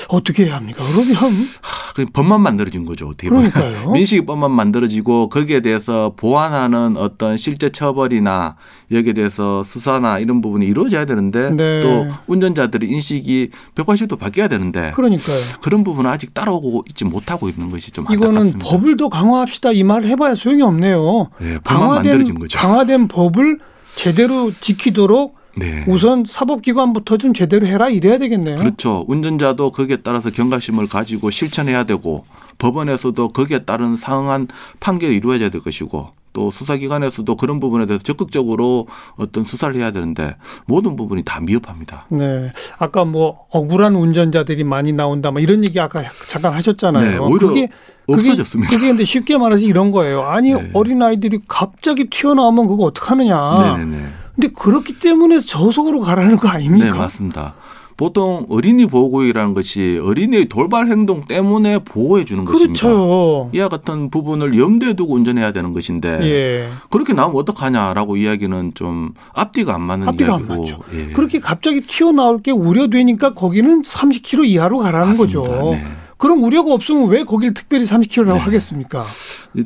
어떻게 0.08 0.44
해야 0.44 0.56
합니까? 0.56 0.84
그러면 0.86 1.14
하, 1.62 1.92
그 1.94 2.04
법만 2.12 2.42
만들어진 2.42 2.84
거죠. 2.84 3.06
어떻게 3.08 3.30
보면 3.30 3.50
민식이법만 3.92 4.50
만들어지고 4.50 5.30
거기에 5.30 5.60
대해서 5.60 6.12
보완하는 6.14 6.98
어떤 6.98 7.38
실제 7.38 7.70
처벌이나 7.70 8.56
여기에 8.90 9.14
대해서 9.14 9.64
수사나 9.64 10.18
이런 10.18 10.42
부분이 10.42 10.66
이루어져야 10.66 11.06
되는데 11.06 11.50
네. 11.52 11.80
또 11.80 12.08
운전자들의 12.26 12.88
인식이 12.90 13.48
180도 13.74 14.18
바뀌어야 14.18 14.48
되는데 14.48 14.92
그러니까요. 14.94 15.38
그런 15.62 15.84
부분은 15.84 16.10
아직 16.10 16.34
따라오고 16.34 16.84
있지 16.90 17.06
못하고 17.06 17.48
있는 17.48 17.70
것이 17.70 17.90
좀 17.92 18.04
이거는 18.04 18.28
안타깝습니다. 18.28 18.68
법을 18.68 18.96
더 18.98 19.08
강화합시다 19.08 19.72
이 19.72 19.84
말을 19.84 20.08
해봐야 20.10 20.34
소용이 20.34 20.60
없네요. 20.62 21.30
네, 21.40 21.58
강화된, 21.64 22.10
만들어진 22.10 22.38
거죠. 22.38 22.58
강화된 22.58 23.08
법을 23.08 23.58
제대로 23.94 24.52
지키도록 24.60 25.36
네. 25.56 25.84
우선 25.86 26.24
사법기관부터 26.26 27.18
좀 27.18 27.34
제대로 27.34 27.66
해라 27.66 27.88
이래야 27.90 28.18
되겠네요. 28.18 28.56
그렇죠. 28.56 29.04
운전자도 29.06 29.70
거기에 29.70 29.98
따라서 30.02 30.30
경각심을 30.30 30.88
가지고 30.88 31.30
실천해야 31.30 31.84
되고 31.84 32.24
법원에서도 32.58 33.28
거기에 33.28 33.60
따른 33.60 33.96
상응한 33.96 34.48
판결이 34.80 35.14
이루어져야 35.16 35.50
될 35.50 35.60
것이고 35.60 36.10
또 36.32 36.50
수사기관에서도 36.50 37.36
그런 37.36 37.60
부분에 37.60 37.84
대해서 37.84 38.02
적극적으로 38.02 38.86
어떤 39.16 39.44
수사를 39.44 39.74
해야 39.76 39.90
되는데 39.90 40.36
모든 40.64 40.96
부분이 40.96 41.24
다 41.24 41.40
미흡합니다. 41.40 42.06
네. 42.10 42.50
아까 42.78 43.04
뭐 43.04 43.46
억울한 43.50 43.94
운전자들이 43.94 44.64
많이 44.64 44.92
나온다 44.92 45.30
뭐 45.30 45.42
이런 45.42 45.62
얘기 45.64 45.78
아까 45.78 46.02
잠깐 46.28 46.54
하셨잖아요. 46.54 47.10
네. 47.10 47.18
오히려 47.18 47.48
그게 47.48 47.68
없어졌습니다. 48.06 48.70
그게 48.70 48.88
근데 48.88 49.04
쉽게 49.04 49.38
말해서 49.38 49.64
이런 49.66 49.90
거예요. 49.90 50.22
아니 50.22 50.52
네. 50.52 50.70
어린 50.72 51.02
아이들이 51.02 51.38
갑자기 51.48 52.08
튀어나오면 52.10 52.66
그거 52.68 52.84
어떡하느냐. 52.84 53.76
네네네. 53.76 54.06
근데 54.34 54.48
그렇기 54.48 54.98
때문에 54.98 55.40
저속으로 55.40 56.00
가라는 56.00 56.36
거 56.38 56.48
아닙니까? 56.48 56.86
네, 56.86 56.92
맞습니다. 56.92 57.54
보통 57.98 58.46
어린이 58.48 58.86
보호구역이라는 58.86 59.52
것이 59.52 60.00
어린이의 60.02 60.46
돌발 60.46 60.88
행동 60.88 61.26
때문에 61.26 61.80
보호해 61.80 62.24
주는 62.24 62.44
그렇죠. 62.44 62.66
것입니다. 62.66 63.50
이와 63.52 63.68
같은 63.68 64.10
부분을 64.10 64.58
염두에 64.58 64.94
두고 64.94 65.14
운전해야 65.14 65.52
되는 65.52 65.72
것인데 65.72 66.18
예. 66.22 66.70
그렇게 66.90 67.12
나오면 67.12 67.36
어떡하냐라고 67.36 68.16
이야기는 68.16 68.72
좀 68.74 69.10
앞뒤가 69.34 69.74
안 69.74 69.82
맞는 69.82 70.08
앞뒤가 70.08 70.32
이야기고. 70.32 70.52
안 70.52 70.58
맞죠. 70.58 70.78
예. 70.94 71.06
그렇게 71.12 71.38
갑자기 71.38 71.82
튀어나올 71.82 72.42
게 72.42 72.50
우려되니까 72.50 73.34
거기는 73.34 73.82
30km 73.82 74.46
이하로 74.46 74.78
가라는 74.78 75.08
맞습니다. 75.16 75.40
거죠. 75.40 75.70
네. 75.72 75.86
그럼 76.22 76.44
우려가 76.44 76.72
없으면 76.72 77.08
왜 77.08 77.24
거길 77.24 77.52
특별히 77.52 77.84
30km라고 77.84 78.34
네. 78.34 78.38
하겠습니까? 78.38 79.04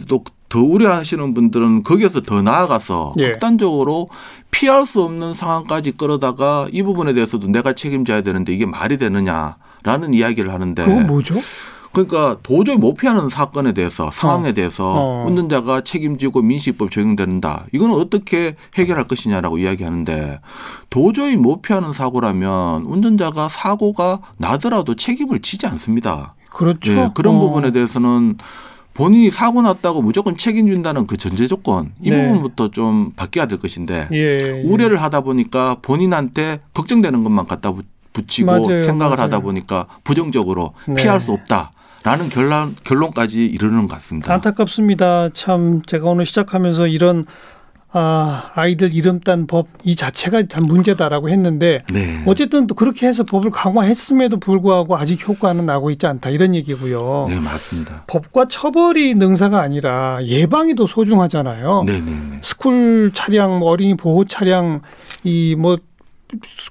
또 0.08 0.24
더 0.48 0.60
우려하시는 0.60 1.34
분들은 1.34 1.82
거기에서 1.82 2.22
더 2.22 2.42
나아가서 2.42 3.14
예. 3.18 3.32
극단적으로 3.32 4.08
피할 4.50 4.86
수 4.86 5.02
없는 5.02 5.34
상황까지 5.34 5.92
끌어다가 5.92 6.68
이 6.72 6.82
부분에 6.82 7.12
대해서도 7.12 7.48
내가 7.48 7.72
책임져야 7.72 8.22
되는데 8.22 8.54
이게 8.54 8.64
말이 8.64 8.96
되느냐라는 8.96 10.14
이야기를 10.14 10.52
하는데 10.52 10.84
그건 10.84 11.06
뭐죠? 11.06 11.34
그러니까 11.92 12.36
도저히 12.42 12.76
못 12.76 12.94
피하는 12.94 13.30
사건에 13.30 13.72
대해서 13.72 14.10
상황에 14.12 14.50
어. 14.50 14.52
대해서 14.52 14.84
어. 14.86 15.24
운전자가 15.26 15.80
책임지고 15.80 16.42
민식법 16.42 16.90
적용된다. 16.90 17.64
이거는 17.72 17.94
어떻게 17.94 18.54
해결할 18.76 19.08
것이냐라고 19.08 19.58
이야기하는데 19.58 20.40
도저히 20.90 21.36
못 21.36 21.62
피하는 21.62 21.92
사고라면 21.92 22.82
운전자가 22.84 23.48
사고가 23.48 24.20
나더라도 24.36 24.94
책임을 24.94 25.40
지지 25.40 25.66
않습니다. 25.66 26.34
그렇죠. 26.56 26.92
예, 26.92 27.10
그런 27.14 27.36
어. 27.36 27.38
부분에 27.38 27.70
대해서는 27.70 28.38
본인이 28.94 29.30
사고 29.30 29.60
났다고 29.60 30.00
무조건 30.00 30.38
책임진다는 30.38 31.06
그 31.06 31.18
전제 31.18 31.46
조건 31.46 31.92
이 32.02 32.08
네. 32.08 32.28
부분부터 32.28 32.70
좀 32.70 33.10
바뀌어야 33.14 33.46
될 33.46 33.58
것인데 33.58 34.08
예, 34.10 34.16
예. 34.16 34.62
우려를 34.64 35.02
하다 35.02 35.20
보니까 35.20 35.76
본인한테 35.82 36.60
걱정되는 36.72 37.22
것만 37.22 37.46
갖다 37.46 37.74
붙이고 38.14 38.46
맞아요, 38.46 38.82
생각을 38.84 39.16
맞아요. 39.16 39.26
하다 39.26 39.40
보니까 39.40 39.86
부정적으로 40.02 40.72
네. 40.88 40.94
피할 40.94 41.20
수 41.20 41.32
없다. 41.32 41.72
라는 42.04 42.28
결론, 42.28 42.76
결론까지 42.84 43.44
이르는 43.44 43.88
것 43.88 43.96
같습니다. 43.96 44.32
안타깝습니다. 44.32 45.30
참 45.34 45.82
제가 45.86 46.08
오늘 46.08 46.24
시작하면서 46.24 46.86
이런 46.86 47.26
아, 47.98 48.50
아이들 48.54 48.92
이름 48.92 49.20
딴 49.20 49.46
법 49.46 49.68
이 49.84 49.96
자체가 49.96 50.42
참 50.48 50.64
문제다라고 50.66 51.30
했는데 51.30 51.82
네. 51.92 52.22
어쨌든 52.26 52.66
또 52.66 52.74
그렇게 52.74 53.06
해서 53.06 53.22
법을 53.24 53.50
강화했음에도 53.50 54.38
불구하고 54.38 54.96
아직 54.98 55.26
효과는 55.26 55.64
나고 55.64 55.90
있지 55.90 56.06
않다 56.06 56.28
이런 56.30 56.54
얘기고요. 56.54 57.26
네, 57.28 57.38
맞습니다. 57.40 58.02
법과 58.06 58.48
처벌이 58.48 59.14
능사가 59.14 59.60
아니라 59.60 60.18
예방이 60.24 60.74
더 60.74 60.86
소중하잖아요. 60.86 61.84
네, 61.86 62.00
네, 62.00 62.10
네. 62.10 62.38
스쿨 62.42 63.12
차량, 63.14 63.58
뭐 63.60 63.70
어린이 63.70 63.96
보호 63.96 64.24
차량 64.24 64.80
이뭐 65.24 65.78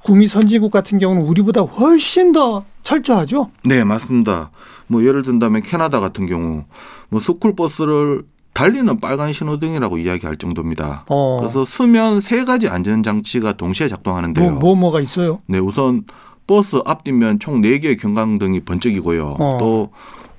구미 0.04 0.28
선진국 0.28 0.72
같은 0.72 1.00
경우는 1.00 1.24
우리보다 1.24 1.62
훨씬 1.62 2.34
더 2.34 2.66
철저하죠? 2.84 3.50
네, 3.64 3.84
맞습니다. 3.84 4.52
뭐 4.88 5.04
예를 5.04 5.24
든다면 5.24 5.62
캐나다 5.64 6.00
같은 6.00 6.26
경우 6.26 6.66
뭐 7.10 7.22
스쿨 7.22 7.56
버스를 7.56 8.24
달리는 8.56 9.00
빨간 9.02 9.34
신호등이라고 9.34 9.98
이야기할 9.98 10.38
정도입니다. 10.38 11.04
어. 11.10 11.38
그래서 11.40 11.66
서면 11.66 12.22
세 12.22 12.46
가지 12.46 12.70
안전 12.70 13.04
장치가 13.04 13.52
동시에 13.52 13.90
작동하는데요. 13.90 14.52
뭐, 14.52 14.60
뭐 14.60 14.76
뭐가 14.76 15.02
있어요? 15.02 15.42
네, 15.46 15.60
우선 15.60 16.06
버스 16.48 16.78
앞뒷면 16.86 17.40
총 17.40 17.62
4개의 17.62 18.00
경광등이 18.00 18.62
번쩍이고요. 18.62 19.36
어. 19.40 19.58
또 19.60 19.90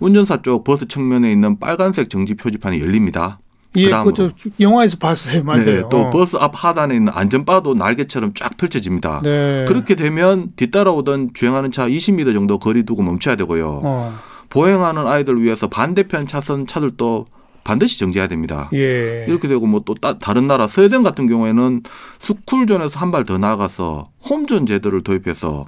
운전사 0.00 0.40
쪽 0.40 0.64
버스 0.64 0.88
측면에 0.88 1.30
있는 1.30 1.58
빨간색 1.61 2.08
정지 2.08 2.35
표지판이 2.35 2.80
열립니다. 2.80 3.38
예, 3.76 3.90
그저 3.90 4.30
영화에서 4.58 4.96
봤어요. 4.96 5.44
맞아요. 5.44 5.64
네, 5.66 5.82
또 5.90 6.06
어. 6.06 6.11
버스 6.11 6.37
앞 6.37 6.52
하단에 6.54 6.94
있는 6.94 7.12
안전바도 7.14 7.75
날개처럼 7.75 8.32
쫙 8.35 8.56
펼쳐집니다. 8.56 9.20
네. 9.25 9.66
그렇게 9.68 9.94
되면 9.94 10.52
뒤따라오던 10.56 11.32
주행하는 11.35 11.70
차 11.70 11.87
20m 11.87 12.32
정도 12.32 12.58
거리 12.58 12.85
두고 12.85 13.02
멈춰야 13.02 13.37
되고요. 13.37 13.82
어. 13.85 14.18
보행하는 14.49 15.06
아이들 15.06 15.42
위해서 15.42 15.66
반대편 15.66 16.26
차선 16.26 16.66
차들도 16.66 17.26
반드시 17.66 17.99
정지해야 17.99 18.28
됩니다. 18.28 18.70
예. 18.73 19.25
이렇게 19.28 19.49
되고 19.49 19.66
뭐 19.66 19.82
또 19.85 19.94
다른 19.94 20.46
나라 20.46 20.66
스웨덴 20.68 21.02
같은 21.02 21.26
경우에는 21.28 21.82
스쿨존에서 22.20 22.99
한 23.00 23.11
발 23.11 23.25
더 23.25 23.38
나아가서 23.38 24.11
홈존 24.28 24.66
제도를 24.66 25.02
도입해서 25.02 25.66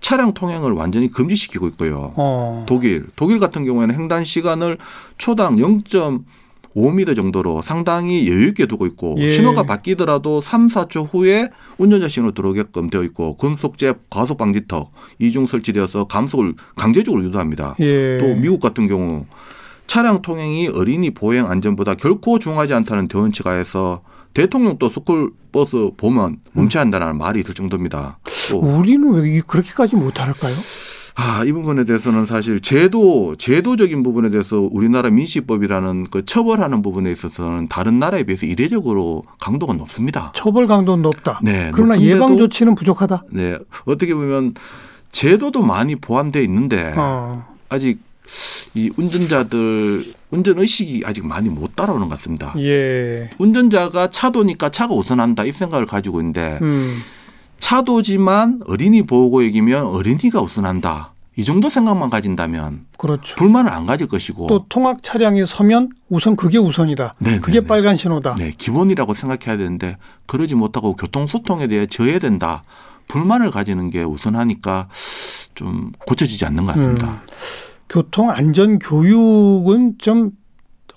차량 0.00 0.32
통행을 0.34 0.72
완전히 0.72 1.10
금지시키고 1.10 1.68
있고요. 1.68 2.12
어. 2.16 2.64
독일, 2.66 3.06
독일 3.16 3.38
같은 3.38 3.64
경우에는 3.64 3.94
횡단 3.94 4.24
시간을 4.24 4.76
초당 5.18 5.56
0.5m 5.56 7.16
정도로 7.16 7.62
상당히 7.62 8.26
여유 8.28 8.48
있게 8.48 8.66
두고 8.66 8.86
있고 8.86 9.16
예. 9.18 9.30
신호가 9.30 9.62
바뀌더라도 9.64 10.40
3, 10.40 10.68
4초 10.68 11.08
후에 11.12 11.48
운전자 11.78 12.08
신호 12.08 12.32
들어오게끔 12.32 12.90
되어 12.90 13.02
있고 13.04 13.36
금속제 13.36 13.94
과속 14.10 14.36
방지턱 14.38 14.92
이중 15.20 15.46
설치되어서 15.46 16.04
감속을 16.04 16.54
강제적으로 16.76 17.24
유도합니다. 17.24 17.76
예. 17.80 18.18
또 18.18 18.34
미국 18.34 18.60
같은 18.60 18.88
경우 18.88 19.24
차량 19.86 20.22
통행이 20.22 20.68
어린이 20.68 21.10
보행 21.10 21.50
안전보다 21.50 21.94
결코 21.94 22.38
중하지 22.38 22.74
않다는 22.74 23.08
대원칙하에서 23.08 24.02
대통령 24.32 24.78
또 24.78 24.88
스쿨 24.88 25.30
버스 25.52 25.90
보면 25.96 26.38
멈춰야 26.52 26.82
한다는 26.82 27.16
말이 27.16 27.40
있을 27.40 27.54
정도입니다. 27.54 28.18
우리는 28.52 29.12
왜 29.12 29.40
그렇게까지 29.46 29.96
못할까요? 29.96 30.54
아, 31.16 31.44
이 31.44 31.52
부분에 31.52 31.84
대해서는 31.84 32.26
사실 32.26 32.58
제도, 32.58 33.36
제도적인 33.36 34.02
부분에 34.02 34.30
대해서 34.30 34.58
우리나라 34.58 35.10
민식법이라는 35.10 36.08
그 36.10 36.24
처벌하는 36.24 36.82
부분에 36.82 37.12
있어서는 37.12 37.68
다른 37.68 38.00
나라에 38.00 38.24
비해서 38.24 38.46
이례적으로 38.46 39.22
강도가 39.38 39.74
높습니다. 39.74 40.32
처벌 40.34 40.66
강도는 40.66 41.02
높다. 41.02 41.38
네. 41.42 41.70
그러나 41.72 42.00
예방 42.00 42.36
조치는 42.36 42.74
부족하다. 42.74 43.26
네. 43.30 43.56
어떻게 43.84 44.12
보면 44.12 44.54
제도도 45.12 45.62
많이 45.62 45.94
보완돼 45.94 46.42
있는데 46.42 46.92
어. 46.96 47.46
아직 47.68 48.00
이 48.74 48.90
운전자들 48.96 50.04
운전 50.30 50.58
의식이 50.58 51.02
아직 51.04 51.26
많이 51.26 51.48
못 51.48 51.76
따라오는 51.76 52.08
것 52.08 52.16
같습니다. 52.16 52.54
예. 52.58 53.30
운전자가 53.38 54.10
차도니까 54.10 54.70
차가 54.70 54.94
우선한다 54.94 55.44
이 55.44 55.52
생각을 55.52 55.86
가지고 55.86 56.20
있는데 56.20 56.58
음. 56.62 57.00
차도지만 57.60 58.60
어린이 58.66 59.02
보호구역이면 59.06 59.86
어린이가 59.86 60.40
우선한다. 60.40 61.12
이 61.36 61.44
정도 61.44 61.68
생각만 61.68 62.10
가진다면 62.10 62.86
그렇죠. 62.96 63.34
불만을 63.36 63.72
안 63.72 63.86
가질 63.86 64.06
것이고 64.06 64.46
또 64.46 64.66
통학 64.68 65.02
차량이 65.02 65.44
서면 65.46 65.90
우선 66.08 66.36
그게 66.36 66.58
우선이다. 66.58 67.14
네, 67.18 67.40
그게 67.40 67.60
네, 67.60 67.66
빨간 67.66 67.96
신호다. 67.96 68.36
네, 68.36 68.52
기본이라고 68.56 69.14
생각해야 69.14 69.56
되는데 69.56 69.96
그러지 70.26 70.54
못하고 70.54 70.94
교통 70.94 71.26
소통에 71.26 71.66
대해 71.66 71.86
져야 71.86 72.20
된다. 72.20 72.62
불만을 73.08 73.50
가지는 73.50 73.90
게 73.90 74.02
우선하니까 74.02 74.88
좀 75.54 75.92
고쳐지지 76.06 76.44
않는 76.46 76.66
것 76.66 76.74
같습니다. 76.74 77.08
음. 77.08 77.18
교통 77.88 78.30
안전 78.30 78.78
교육은 78.78 79.98
좀 79.98 80.32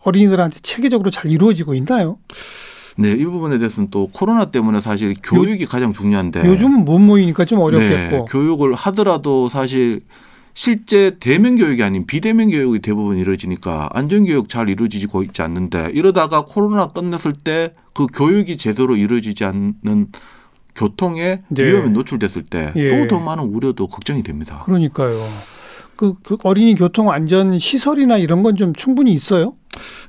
어린이들한테 0.03 0.59
체계적으로 0.61 1.09
잘 1.09 1.29
이루어지고 1.29 1.73
있나요? 1.73 2.17
네, 2.97 3.11
이 3.11 3.25
부분에 3.25 3.57
대해서는 3.57 3.89
또 3.91 4.07
코로나 4.07 4.49
때문에 4.51 4.81
사실 4.81 5.13
교육이 5.21 5.63
요, 5.63 5.67
가장 5.67 5.93
중요한데 5.93 6.45
요즘은 6.45 6.85
못 6.85 6.97
모이니까 6.99 7.45
좀 7.45 7.59
어렵겠고 7.59 8.17
네, 8.17 8.25
교육을 8.29 8.73
하더라도 8.73 9.49
사실 9.49 10.01
실제 10.55 11.17
대면 11.19 11.55
교육이 11.57 11.83
아닌 11.83 12.07
비대면 12.07 12.49
교육이 12.49 12.79
대부분 12.79 13.17
이루어지니까 13.17 13.89
안전 13.93 14.25
교육 14.25 14.49
잘 14.49 14.69
이루어지고 14.69 15.21
있지 15.23 15.43
않는데 15.43 15.91
이러다가 15.93 16.45
코로나 16.45 16.87
끝냈을 16.87 17.33
때 17.33 17.73
그 17.97 18.05
교육이 18.05 18.57
제대로 18.57 18.95
이루어지지 18.95 19.43
않는 19.43 20.11
교통에 20.75 21.41
네. 21.47 21.63
위험에 21.63 21.89
노출됐을 21.89 22.43
때 22.43 22.71
또더 22.73 22.79
예. 22.79 23.25
많은 23.25 23.43
우려도 23.45 23.87
걱정이 23.87 24.21
됩니다. 24.21 24.61
그러니까요. 24.65 25.17
그, 25.97 26.13
그 26.23 26.37
어린이 26.43 26.75
교통 26.75 27.09
안전 27.11 27.57
시설이나 27.59 28.17
이런 28.17 28.43
건 28.43 28.57
좀 28.57 28.73
충분히 28.73 29.13
있어요? 29.13 29.53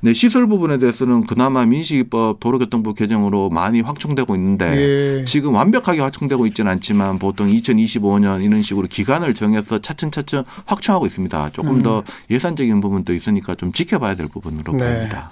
네, 0.01 0.13
시설 0.13 0.47
부분에 0.47 0.79
대해서는 0.79 1.25
그나마 1.25 1.65
민식이법 1.65 2.39
도로교통법 2.39 2.95
개정으로 2.97 3.49
많이 3.49 3.81
확충되고 3.81 4.35
있는데 4.35 5.19
예. 5.19 5.23
지금 5.25 5.53
완벽하게 5.53 5.99
확충되고 6.01 6.47
있지는 6.47 6.71
않지만 6.71 7.19
보통 7.19 7.47
2025년 7.47 8.43
이런 8.43 8.63
식으로 8.63 8.87
기간을 8.87 9.35
정해서 9.35 9.77
차츰차츰 9.79 10.43
확충하고 10.65 11.05
있습니다. 11.05 11.51
조금 11.51 11.75
음. 11.75 11.83
더 11.83 12.03
예산적인 12.31 12.81
부분도 12.81 13.13
있으니까 13.13 13.53
좀 13.55 13.71
지켜봐야 13.71 14.15
될 14.15 14.27
부분으로 14.27 14.73
네. 14.73 14.79
보입니다. 14.83 15.29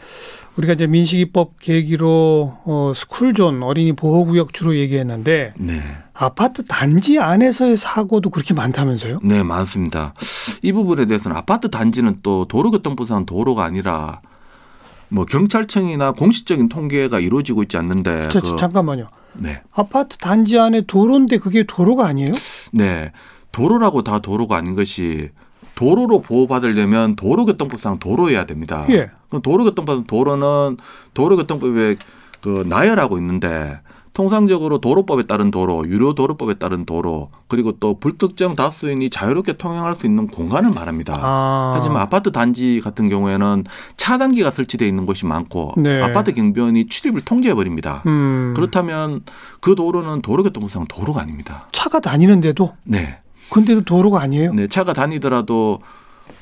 우리가 0.57 0.73
이제 0.73 0.87
민식이법 0.87 1.59
계기로 1.59 2.57
어, 2.65 2.91
스쿨존 2.95 3.61
어린이 3.61 3.93
보호구역 3.93 4.53
주로 4.53 4.75
얘기했는데 4.75 5.53
네. 5.57 5.81
아파트 6.13 6.65
단지 6.65 7.19
안에서의 7.19 7.77
사고도 7.77 8.31
그렇게 8.31 8.53
많다면서요? 8.55 9.19
네, 9.23 9.43
많습니다. 9.43 10.13
이 10.63 10.71
부분에 10.71 11.05
대해서는 11.05 11.37
아파트 11.37 11.69
단지는 11.69 12.19
또 12.23 12.45
도로교통부상 12.45 13.27
도로가 13.27 13.63
아니라 13.63 14.21
뭐 15.09 15.25
경찰청이나 15.25 16.13
공식적인 16.13 16.69
통계가 16.69 17.19
이루어지고 17.19 17.63
있지 17.63 17.77
않는데 17.77 18.29
자, 18.29 18.39
그, 18.39 18.55
잠깐만요. 18.57 19.09
네. 19.35 19.61
아파트 19.71 20.17
단지 20.17 20.57
안에 20.57 20.81
도로인데 20.87 21.37
그게 21.37 21.63
도로가 21.67 22.07
아니에요? 22.07 22.33
네. 22.71 23.11
도로라고 23.51 24.03
다 24.03 24.19
도로가 24.19 24.57
아닌 24.57 24.75
것이 24.75 25.29
도로로 25.77 26.21
보호받으려면 26.21 27.15
도로교통법상 27.15 27.99
도로여야 27.99 28.45
됩니다. 28.45 28.85
예. 28.89 29.11
도로교통법 29.43 30.07
도로는 30.07 30.77
도로교통법에 31.13 31.97
그 32.41 32.65
나열하고 32.67 33.17
있는데 33.19 33.79
통상적으로 34.13 34.79
도로법에 34.79 35.27
따른 35.27 35.51
도로, 35.51 35.87
유료 35.87 36.15
도로법에 36.15 36.55
따른 36.55 36.85
도로, 36.85 37.29
그리고 37.47 37.73
또 37.73 37.99
불특정 37.99 38.55
다수인이 38.55 39.11
자유롭게 39.11 39.57
통행할 39.57 39.93
수 39.93 40.07
있는 40.07 40.25
공간을 40.25 40.71
말합니다. 40.71 41.19
아. 41.21 41.73
하지만 41.75 42.01
아파트 42.01 42.31
단지 42.31 42.81
같은 42.83 43.09
경우에는 43.09 43.65
차단기가 43.97 44.49
설치되어 44.49 44.87
있는 44.87 45.05
곳이 45.05 45.27
많고 45.27 45.75
네. 45.77 46.01
아파트 46.01 46.33
경비원이 46.33 46.87
출입을 46.87 47.21
통제해 47.21 47.53
버립니다. 47.53 48.01
음. 48.07 48.53
그렇다면 48.55 49.21
그 49.61 49.75
도로는 49.75 50.23
도로교통부상 50.23 50.85
도로가 50.87 51.21
아닙니다. 51.21 51.67
차가 51.71 51.99
다니는데도? 51.99 52.73
네. 52.85 53.19
근데도 53.49 53.81
도로가 53.81 54.21
아니에요? 54.21 54.53
네, 54.53 54.67
차가 54.67 54.93
다니더라도 54.93 55.79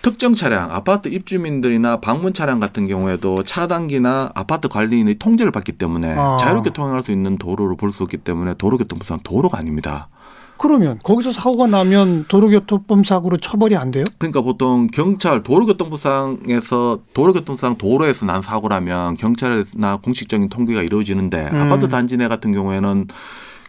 특정 0.01 0.33
차량, 0.33 0.71
아파트 0.71 1.07
입주민들이나 1.07 1.97
방문 1.99 2.33
차량 2.33 2.59
같은 2.59 2.87
경우에도 2.87 3.43
차단기나 3.43 4.31
아파트 4.35 4.67
관리인의 4.67 5.15
통제를 5.19 5.51
받기 5.51 5.73
때문에 5.73 6.13
아. 6.15 6.37
자유롭게 6.37 6.71
통행할 6.71 7.03
수 7.03 7.11
있는 7.11 7.37
도로를 7.37 7.75
볼수 7.75 8.03
있기 8.03 8.17
때문에 8.17 8.53
도로교통법상 8.55 9.19
도로가 9.23 9.57
아닙니다. 9.57 10.09
그러면 10.57 10.99
거기서 11.03 11.31
사고가 11.31 11.67
나면 11.67 12.25
도로교통법 12.27 13.05
사고로 13.05 13.37
처벌이 13.37 13.75
안 13.75 13.91
돼요? 13.91 14.03
그러니까 14.19 14.41
보통 14.41 14.87
경찰 14.87 15.43
도로교통법상에서 15.43 16.99
도로교통상 17.13 17.77
도로에서 17.77 18.25
난 18.25 18.41
사고라면 18.41 19.15
경찰이나 19.15 19.97
공식적인 19.97 20.49
통계가 20.49 20.81
이루어지는데 20.83 21.49
음. 21.51 21.57
아파트 21.57 21.89
단지 21.89 22.15
내 22.15 22.27
같은 22.27 22.53
경우에는 22.53 23.07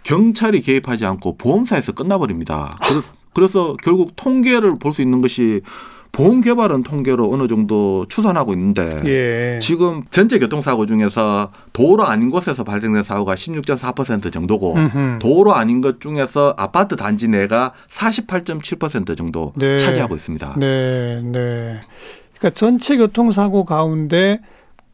경찰이 0.04 0.62
개입하지 0.62 1.04
않고 1.04 1.36
보험사에서 1.36 1.92
끝나버립니다. 1.92 2.78
그래서 3.36 3.76
결국 3.82 4.12
통계를 4.16 4.76
볼 4.78 4.94
수 4.94 5.02
있는 5.02 5.20
것이 5.20 5.60
보험 6.10 6.40
개발은 6.40 6.82
통계로 6.84 7.30
어느 7.30 7.46
정도 7.46 8.06
추산하고 8.08 8.54
있는데 8.54 9.02
예. 9.04 9.58
지금 9.60 10.04
전체 10.10 10.38
교통사고 10.38 10.86
중에서 10.86 11.52
도로 11.74 12.06
아닌 12.06 12.30
곳에서 12.30 12.64
발생된 12.64 13.02
사고가 13.02 13.34
16.4% 13.34 14.32
정도고 14.32 14.74
음흠. 14.76 15.18
도로 15.18 15.54
아닌 15.54 15.82
것 15.82 16.00
중에서 16.00 16.54
아파트 16.56 16.96
단지 16.96 17.28
내가 17.28 17.74
48.7% 17.90 19.14
정도 19.14 19.52
네. 19.56 19.76
차지하고 19.76 20.16
있습니다. 20.16 20.54
네, 20.58 21.20
네. 21.20 21.80
그러니까 22.38 22.58
전체 22.58 22.96
교통사고 22.96 23.66
가운데 23.66 24.40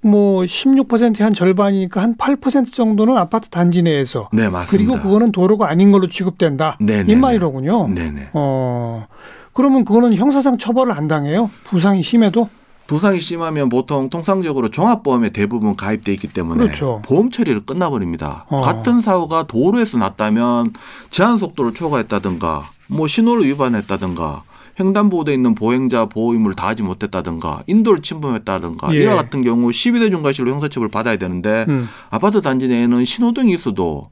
뭐 0.02 0.42
16%한 0.42 1.32
절반이니까 1.32 2.02
한 2.02 2.16
8% 2.16 2.72
정도는 2.72 3.16
아파트 3.16 3.48
단지 3.48 3.82
내에서. 3.82 4.28
네, 4.32 4.48
맞습니다. 4.48 4.70
그리고 4.70 5.02
그거는 5.02 5.32
도로가 5.32 5.68
아닌 5.68 5.92
걸로 5.92 6.08
취급된다. 6.08 6.76
네, 6.80 7.04
이 7.06 7.14
말이로군요. 7.14 7.88
네, 7.88 8.10
네. 8.10 8.28
어. 8.32 9.06
그러면 9.52 9.84
그거는 9.84 10.14
형사상 10.14 10.58
처벌을 10.58 10.92
안 10.92 11.08
당해요? 11.08 11.50
부상이 11.64 12.02
심해도? 12.02 12.48
부상이 12.86 13.20
심하면 13.20 13.68
보통 13.68 14.10
통상적으로 14.10 14.68
종합보험에 14.68 15.30
대부분 15.30 15.76
가입돼 15.76 16.12
있기 16.14 16.28
때문에 16.28 16.64
그렇죠. 16.64 17.00
보험 17.04 17.30
처리를 17.30 17.64
끝나버립니다. 17.64 18.46
어. 18.48 18.60
같은 18.60 19.00
사고가 19.00 19.44
도로에서 19.44 19.98
났다면 19.98 20.72
제한 21.10 21.38
속도를 21.38 21.74
초과했다든가 21.74 22.64
뭐 22.90 23.06
신호를 23.06 23.46
위반했다든가 23.46 24.42
횡단보도에 24.78 25.34
있는 25.34 25.54
보행자 25.54 26.06
보호 26.06 26.32
의무를 26.32 26.56
다하지 26.56 26.82
못했다든가 26.82 27.64
인도를 27.66 28.02
침범했다든가 28.02 28.94
예. 28.94 29.02
이와 29.02 29.14
같은 29.16 29.42
경우 29.42 29.68
12대 29.68 30.10
중과실로 30.10 30.50
형사처벌 30.50 30.88
받아야 30.88 31.16
되는데 31.16 31.66
음. 31.68 31.88
아파트 32.10 32.40
단지 32.40 32.68
내에는 32.68 33.04
신호등이 33.04 33.54
있어도 33.54 34.10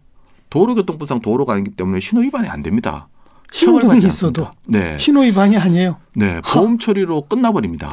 도로교통법상 0.50 1.20
도로가 1.20 1.54
아니기 1.54 1.70
때문에 1.70 2.00
신호 2.00 2.22
위반이 2.22 2.48
안 2.48 2.62
됩니다. 2.62 3.08
신호등이 3.52 4.04
있어도 4.06 4.48
네. 4.66 4.96
신호 4.98 5.22
위반이 5.22 5.56
아니에요. 5.56 5.96
네, 6.14 6.40
보험 6.42 6.78
처리로 6.78 7.22
끝나버립니다. 7.22 7.92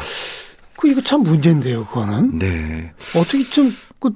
그 0.77 0.87
이거 0.89 1.01
참 1.01 1.23
문제인데요, 1.23 1.85
그거는. 1.85 2.37
네. 2.37 2.91
어떻게 3.15 3.43
좀 3.43 3.71
그 3.99 4.11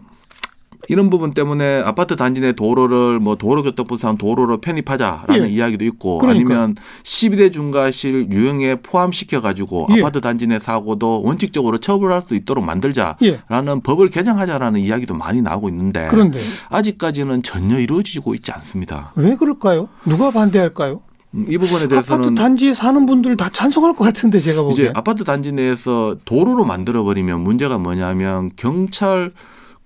이런 0.87 1.09
부분 1.09 1.33
때문에 1.33 1.81
아파트 1.85 2.15
단지 2.15 2.41
내 2.41 2.53
도로를 2.53 3.19
뭐 3.19 3.35
도로교통법상 3.35 4.17
도로로 4.17 4.57
편입하자라는 4.57 5.45
예. 5.45 5.49
이야기도 5.49 5.85
있고 5.85 6.17
그러니까. 6.17 6.53
아니면 6.53 6.75
12대 7.03 7.53
중과실 7.53 8.31
유형에 8.31 8.75
포함시켜 8.75 9.41
가지고 9.41 9.87
예. 9.95 10.01
아파트 10.01 10.21
단지 10.21 10.47
내 10.47 10.59
사고도 10.59 11.21
원칙적으로 11.23 11.77
처벌할 11.77 12.23
수 12.27 12.35
있도록 12.35 12.65
만들자라는 12.65 13.17
예. 13.23 13.81
법을 13.83 14.09
개정하자라는 14.09 14.79
이야기도 14.79 15.13
많이 15.13 15.41
나오고 15.41 15.69
있는데 15.69 16.07
그런데. 16.09 16.39
아직까지는 16.69 17.43
전혀 17.43 17.79
이루어지고 17.79 18.35
있지 18.35 18.51
않습니다. 18.51 19.11
왜 19.15 19.35
그럴까요? 19.35 19.89
누가 20.05 20.31
반대할까요? 20.31 21.01
이 21.33 21.57
부분에 21.57 21.87
대해서는 21.87 22.25
아파트 22.25 22.35
단지에 22.35 22.73
사는 22.73 23.05
분들 23.05 23.37
다 23.37 23.49
찬성할 23.49 23.95
것 23.95 24.03
같은데 24.03 24.39
제가 24.41 24.63
보기에 24.63 24.85
이제 24.85 24.93
아파트 24.93 25.23
단지 25.23 25.53
내에서 25.53 26.17
도로로 26.25 26.65
만들어 26.65 27.03
버리면 27.03 27.39
문제가 27.39 27.77
뭐냐면 27.77 28.51
경찰 28.57 29.31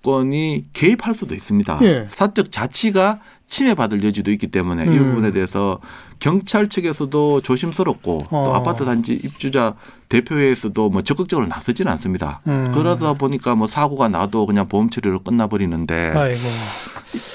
권이 0.05 0.65
개입할 0.73 1.15
수도 1.15 1.33
있습니다. 1.33 1.79
예. 1.81 2.05
사적 2.07 2.51
자치가 2.51 3.19
침해받을 3.47 4.03
여지도 4.03 4.31
있기 4.31 4.47
때문에 4.47 4.83
음. 4.83 4.93
이 4.93 4.99
부분에 4.99 5.31
대해서 5.31 5.79
경찰 6.19 6.67
측에서도 6.67 7.41
조심스럽고 7.41 8.27
어. 8.29 8.43
또 8.45 8.55
아파트 8.55 8.85
단지 8.85 9.13
입주자 9.13 9.75
대표회에서도 10.09 10.89
뭐 10.89 11.01
적극적으로 11.01 11.47
나서지는 11.47 11.91
않습니다. 11.93 12.41
음. 12.47 12.71
그러다 12.73 13.13
보니까 13.13 13.55
뭐 13.55 13.67
사고가 13.67 14.07
나도 14.07 14.45
그냥 14.45 14.67
보험 14.67 14.91
처리로 14.91 15.19
끝나버리는데 15.21 16.13
아이고. 16.15 16.39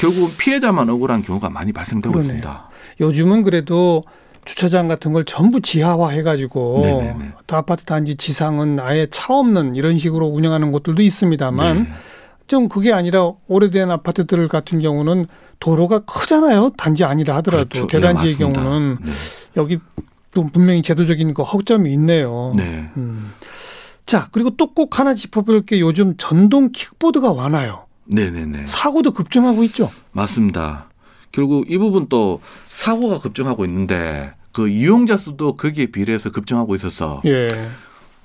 결국은 0.00 0.36
피해자만 0.38 0.88
억울한 0.88 1.22
경우가 1.22 1.50
많이 1.50 1.72
발생되고 1.72 2.12
그러네요. 2.12 2.34
있습니다. 2.34 2.70
요즘은 3.00 3.42
그래도 3.42 4.02
주차장 4.44 4.88
같은 4.88 5.12
걸 5.12 5.24
전부 5.24 5.60
지하화 5.60 6.10
해가지고 6.10 6.84
아파트 7.50 7.84
단지 7.84 8.16
지상은 8.16 8.78
아예 8.80 9.06
차 9.10 9.34
없는 9.34 9.74
이런 9.74 9.98
식으로 9.98 10.26
운영하는 10.26 10.70
곳들도 10.72 11.02
있습니다만 11.02 11.82
네. 11.84 11.90
좀 12.50 12.68
그게 12.68 12.92
아니라 12.92 13.30
오래된 13.46 13.92
아파트들 13.92 14.48
같은 14.48 14.80
경우는 14.80 15.26
도로가 15.60 16.00
크잖아요. 16.00 16.72
단지 16.76 17.04
아니라 17.04 17.36
하더라도 17.36 17.68
그렇죠. 17.68 17.86
네, 17.86 17.96
대단지의 17.96 18.32
네, 18.32 18.38
경우는 18.40 18.98
네. 19.04 19.12
여기 19.56 19.78
또 20.32 20.44
분명히 20.48 20.82
제도적인 20.82 21.32
거 21.32 21.44
허점이 21.44 21.92
있네요. 21.92 22.52
네. 22.56 22.90
음. 22.96 23.32
자 24.04 24.28
그리고 24.32 24.50
또 24.56 24.74
꼭 24.74 24.98
하나 24.98 25.14
짚어볼 25.14 25.64
게 25.64 25.78
요즘 25.78 26.16
전동 26.16 26.72
킥보드가 26.72 27.34
많아요. 27.34 27.86
네네네. 28.06 28.66
사고도 28.66 29.12
급증하고 29.12 29.62
있죠. 29.64 29.88
맞습니다. 30.10 30.88
결국 31.30 31.70
이 31.70 31.78
부분 31.78 32.08
또 32.08 32.40
사고가 32.68 33.20
급증하고 33.20 33.64
있는데 33.66 34.32
그 34.52 34.68
이용자 34.68 35.18
수도 35.18 35.54
거기에 35.54 35.86
비례해서 35.86 36.32
급증하고 36.32 36.74
있어서 36.74 37.22
예. 37.26 37.46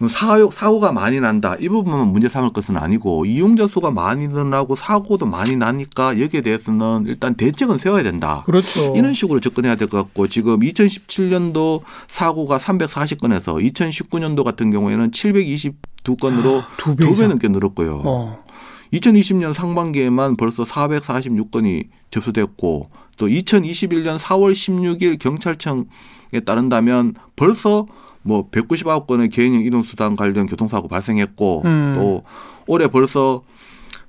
사고, 0.09 0.51
사고가 0.51 0.91
많이 0.91 1.21
난다. 1.21 1.55
이 1.59 1.69
부분만 1.69 2.07
문제 2.09 2.27
삼을 2.27 2.51
것은 2.51 2.75
아니고 2.75 3.25
이용자 3.25 3.67
수가 3.67 3.91
많이 3.91 4.27
늘어나고 4.27 4.75
사고도 4.75 5.25
많이 5.25 5.55
나니까 5.55 6.19
여기에 6.19 6.41
대해서는 6.41 7.05
일단 7.07 7.35
대책은 7.35 7.77
세워야 7.77 8.03
된다. 8.03 8.43
그렇죠. 8.45 8.93
이런 8.95 9.13
식으로 9.13 9.39
접근해야 9.39 9.75
될 9.75 9.87
것 9.87 9.97
같고 9.97 10.27
지금 10.27 10.59
2017년도 10.59 11.81
사고가 12.09 12.57
340건에서 12.57 13.71
2019년도 13.73 14.43
같은 14.43 14.69
경우에는 14.71 15.11
722건으로 15.11 16.61
아, 16.61 16.67
두, 16.77 16.95
배, 16.95 17.05
두배 17.05 17.27
넘게 17.27 17.47
늘었고요. 17.47 18.01
어. 18.03 18.43
2020년 18.93 19.53
상반기에만 19.53 20.35
벌써 20.37 20.63
446건이 20.63 21.87
접수됐고 22.11 22.89
또 23.17 23.27
2021년 23.27 24.17
4월 24.17 24.51
16일 24.53 25.19
경찰청에 25.19 25.85
따른다면 26.45 27.15
벌써 27.35 27.85
뭐 28.25 28.49
199건의 28.49 29.31
개인형 29.31 29.61
이동수단 29.61 30.15
관련 30.15 30.47
교통사고 30.47 30.87
발생했고 30.87 31.61
음. 31.65 31.93
또 31.95 32.23
올해 32.67 32.87
벌써 32.87 33.43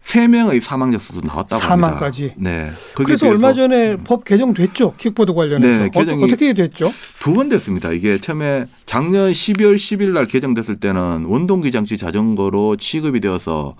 3명의 0.04 0.60
사망자 0.60 0.98
수도 0.98 1.20
나왔다고 1.20 1.60
사망까지. 1.60 2.32
합니다. 2.36 2.50
네. 2.50 2.70
그래서 2.94 3.28
얼마 3.28 3.52
전에 3.52 3.96
법 3.96 4.24
개정됐죠. 4.24 4.94
킥보드 4.96 5.34
관련해서. 5.34 5.82
네, 5.82 5.90
개정이 5.90 6.24
어, 6.24 6.28
떻게 6.28 6.52
됐죠? 6.52 6.92
두 7.20 7.34
번 7.34 7.48
됐습니다. 7.48 7.92
이게 7.92 8.18
처음에 8.18 8.66
작년 8.86 9.32
12월 9.32 9.74
10일 9.74 10.12
날 10.12 10.26
개정됐을 10.26 10.76
때는 10.76 11.24
원동기 11.26 11.72
장치 11.72 11.98
자전거로 11.98 12.76
취급이 12.76 13.18
되어서 13.20 13.74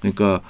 그러니까 0.00 0.40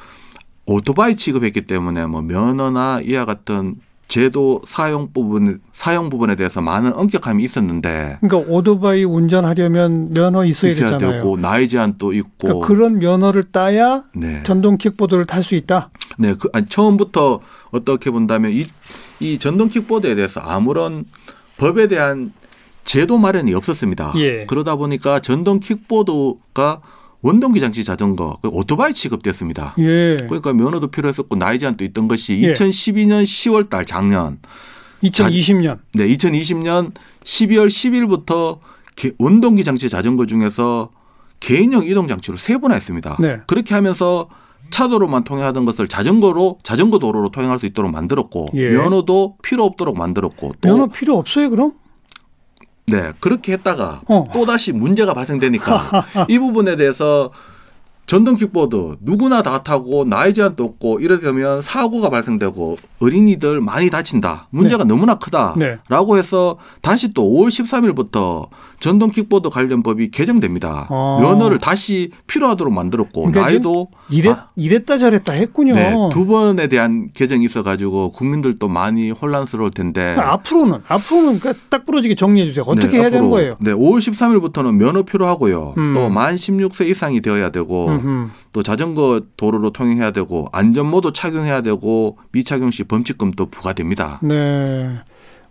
오토바이 0.64 1.16
취급했기 1.16 1.62
때문에 1.62 2.06
뭐 2.06 2.22
면허나 2.22 3.00
이와 3.04 3.24
같은 3.24 3.74
제도 4.08 4.62
사용 4.66 5.12
부분 5.12 5.60
사용 5.72 6.10
부분에 6.10 6.36
대해서 6.36 6.60
많은 6.60 6.92
엄격함이 6.94 7.42
있었는데 7.42 8.18
그러니까 8.20 8.52
오토바이 8.52 9.04
운전하려면 9.04 10.12
면허 10.12 10.44
있어야, 10.44 10.70
있어야 10.70 10.90
되잖아요. 10.92 11.18
되고 11.22 11.36
나이 11.36 11.68
제한도 11.68 12.12
있고 12.12 12.30
그러니까 12.38 12.66
그런 12.66 12.98
면허를 12.98 13.50
따야 13.50 14.04
네. 14.14 14.42
전동 14.44 14.78
킥보드를 14.78 15.26
탈 15.26 15.42
수 15.42 15.54
있다. 15.54 15.90
네, 16.18 16.34
그 16.34 16.48
아니, 16.52 16.66
처음부터 16.66 17.40
어떻게 17.70 18.10
본다면 18.10 18.52
이, 18.52 18.66
이 19.20 19.38
전동 19.38 19.68
킥보드에 19.68 20.14
대해서 20.14 20.40
아무런 20.40 21.04
법에 21.58 21.88
대한 21.88 22.32
제도 22.84 23.18
마련이 23.18 23.52
없었습니다. 23.54 24.12
예. 24.16 24.46
그러다 24.46 24.76
보니까 24.76 25.20
전동 25.20 25.60
킥보드가 25.60 26.80
원동기 27.22 27.60
장치 27.60 27.84
자전거, 27.84 28.38
그 28.42 28.48
오토바이 28.48 28.94
취급됐습니다. 28.94 29.74
예. 29.78 30.14
그러니까 30.26 30.52
면허도 30.52 30.88
필요했었고 30.88 31.36
나이 31.36 31.58
제한도 31.58 31.84
있던 31.84 32.08
것이 32.08 32.40
예. 32.42 32.52
2012년 32.52 33.24
10월 33.24 33.68
달 33.68 33.84
작년 33.86 34.38
2020년. 35.02 35.64
자, 35.64 35.78
네, 35.94 36.08
2020년 36.08 36.92
12월 37.24 37.68
10일부터 37.68 38.58
원동기 39.18 39.64
장치 39.64 39.88
자전거 39.88 40.26
중에서 40.26 40.90
개인형 41.40 41.84
이동 41.86 42.08
장치로 42.08 42.36
세 42.38 42.58
번 42.58 42.72
했습니다. 42.72 43.16
네. 43.20 43.38
그렇게 43.46 43.74
하면서 43.74 44.28
차도로만 44.70 45.24
통행하던 45.24 45.64
것을 45.64 45.86
자전거로 45.86 46.58
자전거 46.62 46.98
도로로 46.98 47.30
통행할 47.30 47.58
수 47.60 47.66
있도록 47.66 47.90
만들었고 47.92 48.48
예. 48.54 48.70
면허도 48.70 49.36
필요 49.42 49.64
없도록 49.64 49.96
만들었고 49.96 50.54
또 50.60 50.68
면허 50.68 50.86
필요 50.86 51.16
없어요 51.18 51.50
그럼? 51.50 51.72
네 52.86 53.12
그렇게 53.20 53.52
했다가 53.54 54.02
어. 54.06 54.24
또 54.32 54.46
다시 54.46 54.72
문제가 54.72 55.12
발생되니까 55.12 56.06
이 56.28 56.38
부분에 56.38 56.76
대해서 56.76 57.30
전동 58.06 58.36
킥보드 58.36 58.98
누구나 59.00 59.42
다 59.42 59.64
타고 59.64 60.04
나이 60.04 60.32
제한도 60.32 60.64
없고 60.64 61.00
이렇게 61.00 61.26
되면 61.26 61.60
사고가 61.60 62.08
발생되고 62.08 62.76
어린이들 63.00 63.60
많이 63.60 63.90
다친다. 63.90 64.46
문제가 64.50 64.84
네. 64.84 64.88
너무나 64.88 65.16
크다라고 65.16 66.14
네. 66.14 66.18
해서 66.18 66.56
다시 66.82 67.12
또 67.12 67.24
5월 67.24 67.48
13일부터 67.48 68.48
전동 68.80 69.10
킥보드 69.10 69.50
관련 69.50 69.82
법이 69.82 70.10
개정됩니다. 70.10 70.86
아. 70.90 71.18
면허를 71.20 71.58
다시 71.58 72.10
필요하도록 72.26 72.72
만들었고 72.72 73.22
그러니까 73.22 73.40
나이도 73.40 73.88
이랬, 74.10 74.30
아, 74.30 74.48
이랬다 74.56 74.98
저랬다 74.98 75.32
했군요. 75.32 75.74
네, 75.74 75.94
두 76.12 76.26
번에 76.26 76.66
대한 76.68 77.10
개정이 77.12 77.44
있어 77.46 77.62
가지고 77.62 78.10
국민들도 78.10 78.68
많이 78.68 79.10
혼란스러울 79.10 79.70
텐데 79.70 80.00
그러니까 80.14 80.32
앞으로는 80.34 80.80
앞으로는 80.86 81.40
그러니까 81.40 81.64
딱 81.68 81.86
부러지게 81.86 82.14
정리해 82.14 82.46
주세요. 82.48 82.64
어떻게 82.66 82.88
네, 82.88 82.98
해야 82.98 83.10
되는 83.10 83.30
거예요? 83.30 83.56
네, 83.60 83.72
5월 83.72 83.98
13일부터는 83.98 84.74
면허 84.74 85.02
필요하고요. 85.02 85.74
음. 85.76 85.94
또만 85.94 86.36
16세 86.36 86.88
이상이 86.88 87.20
되어야 87.20 87.50
되고 87.50 87.88
음흠. 87.88 88.30
또 88.52 88.62
자전거 88.62 89.22
도로로 89.36 89.70
통행해야 89.70 90.12
되고 90.12 90.48
안전모도 90.52 91.12
착용해야 91.12 91.60
되고 91.62 92.18
미착용 92.32 92.70
시 92.70 92.84
범칙금도 92.84 93.46
부과됩니다. 93.46 94.20
네. 94.22 95.00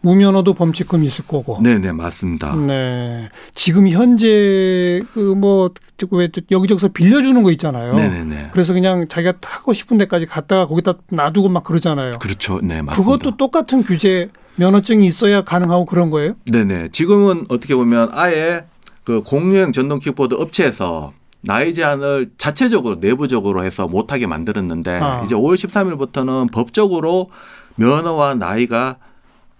무면허도 0.05 0.53
범칙금 0.53 1.03
있을 1.03 1.25
거고. 1.25 1.59
네, 1.63 1.79
네, 1.79 1.91
맞습니다. 1.91 2.55
네. 2.55 3.27
지금 3.55 3.89
현재 3.89 5.01
그뭐 5.13 5.71
왜 6.11 6.29
여기저기서 6.51 6.89
빌려주는 6.89 7.41
거 7.41 7.51
있잖아요. 7.51 7.95
네, 7.95 8.07
네, 8.07 8.23
네. 8.23 8.49
그래서 8.51 8.73
그냥 8.73 9.07
자기가 9.07 9.39
타고 9.41 9.73
싶은 9.73 9.97
데까지 9.97 10.27
갔다가 10.27 10.67
거기다 10.67 10.93
놔두고 11.09 11.49
막 11.49 11.63
그러잖아요. 11.63 12.11
그렇죠. 12.19 12.59
네, 12.61 12.83
맞습니다. 12.83 12.95
그것도 12.95 13.37
똑같은 13.37 13.81
규제 13.81 14.29
면허증이 14.57 15.07
있어야 15.07 15.43
가능하고 15.43 15.85
그런 15.85 16.11
거예요? 16.11 16.35
네, 16.45 16.63
네. 16.63 16.87
지금은 16.91 17.45
어떻게 17.49 17.73
보면 17.75 18.09
아예 18.11 18.65
그 19.03 19.23
공유형 19.23 19.71
전동 19.71 19.97
킥보드 19.97 20.35
업체에서 20.35 21.13
나이 21.41 21.73
제한을 21.73 22.31
자체적으로 22.37 22.97
내부적으로 22.99 23.63
해서 23.63 23.87
못하게 23.87 24.27
만들었는데 24.27 24.99
아. 25.01 25.23
이제 25.25 25.33
5월 25.33 25.55
13일부터는 25.55 26.51
법적으로 26.51 27.31
면허와 27.75 28.35
나이가 28.35 28.97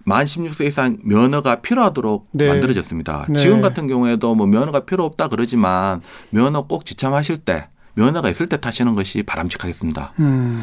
만 0.06 0.24
16세 0.24 0.68
이상 0.68 0.98
면허가 1.02 1.56
필요하도록 1.56 2.28
네. 2.32 2.46
만들어졌습니다. 2.46 3.26
네. 3.28 3.38
지금 3.38 3.60
같은 3.60 3.88
경우에도 3.88 4.36
뭐 4.36 4.46
면허가 4.46 4.80
필요 4.80 5.04
없다 5.04 5.26
그러지만 5.26 6.00
면허 6.30 6.62
꼭 6.62 6.86
지참하실 6.86 7.38
때 7.38 7.66
면허가 7.94 8.30
있을 8.30 8.46
때 8.46 8.60
타시는 8.60 8.94
것이 8.94 9.24
바람직하겠습니다. 9.24 10.12
음. 10.20 10.62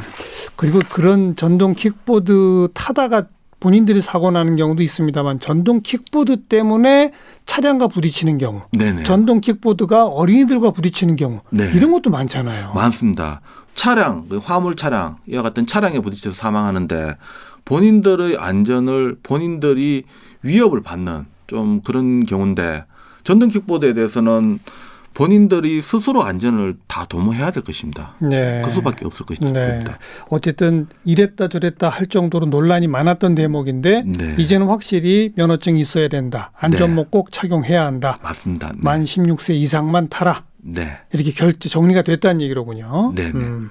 그리고 0.55 0.79
그런 0.89 1.35
전동 1.35 1.73
킥보드 1.73 2.69
타다가 2.73 3.25
본인들이 3.59 4.01
사고 4.01 4.31
나는 4.31 4.55
경우도 4.55 4.81
있습니다만 4.81 5.41
전동 5.41 5.81
킥보드 5.81 6.43
때문에 6.43 7.11
차량과 7.45 7.87
부딪히는 7.87 8.37
경우, 8.37 8.61
네네. 8.71 9.03
전동 9.03 9.41
킥보드가 9.41 10.05
어린이들과 10.07 10.71
부딪히는 10.71 11.15
경우 11.17 11.41
네. 11.49 11.69
이런 11.73 11.91
것도 11.91 12.09
많잖아요. 12.09 12.73
많습니다. 12.73 13.41
차량, 13.73 14.27
그 14.29 14.37
화물 14.37 14.75
차량 14.75 15.17
이와 15.27 15.41
같은 15.41 15.65
차량에 15.65 15.99
부딪혀서 15.99 16.35
사망하는데 16.35 17.17
본인들의 17.65 18.37
안전을 18.37 19.17
본인들이 19.23 20.03
위협을 20.41 20.81
받는 20.81 21.25
좀 21.47 21.81
그런 21.81 22.25
경우인데 22.25 22.85
전동 23.23 23.49
킥보드에 23.49 23.93
대해서는 23.93 24.59
본인들이 25.13 25.81
스스로 25.81 26.23
안전을 26.23 26.75
다 26.87 27.05
도모해야 27.05 27.51
될 27.51 27.63
것입니다. 27.63 28.15
네. 28.19 28.61
그 28.65 28.71
수밖에 28.71 29.05
없을 29.05 29.25
것입니다. 29.25 29.59
네. 29.59 29.83
어쨌든 30.29 30.87
이랬다 31.05 31.47
저랬다 31.47 31.89
할 31.89 32.07
정도로 32.07 32.47
논란이 32.47 32.87
많았던 32.87 33.35
대목인데 33.35 34.03
네. 34.05 34.35
이제는 34.39 34.67
확실히 34.67 35.31
면허증이 35.35 35.79
있어야 35.79 36.07
된다. 36.07 36.51
안전모 36.55 37.03
네. 37.03 37.07
꼭 37.11 37.31
착용해야 37.31 37.85
한다. 37.85 38.19
맞습니다. 38.23 38.69
네. 38.69 38.79
만 38.81 39.03
16세 39.03 39.53
이상만 39.53 40.09
타라. 40.09 40.45
네. 40.65 40.97
이렇게 41.11 41.31
결제 41.31 41.67
정리가 41.67 42.03
됐다는 42.03 42.41
얘기로군요. 42.41 43.11
네. 43.15 43.25
네. 43.25 43.31
음. 43.31 43.69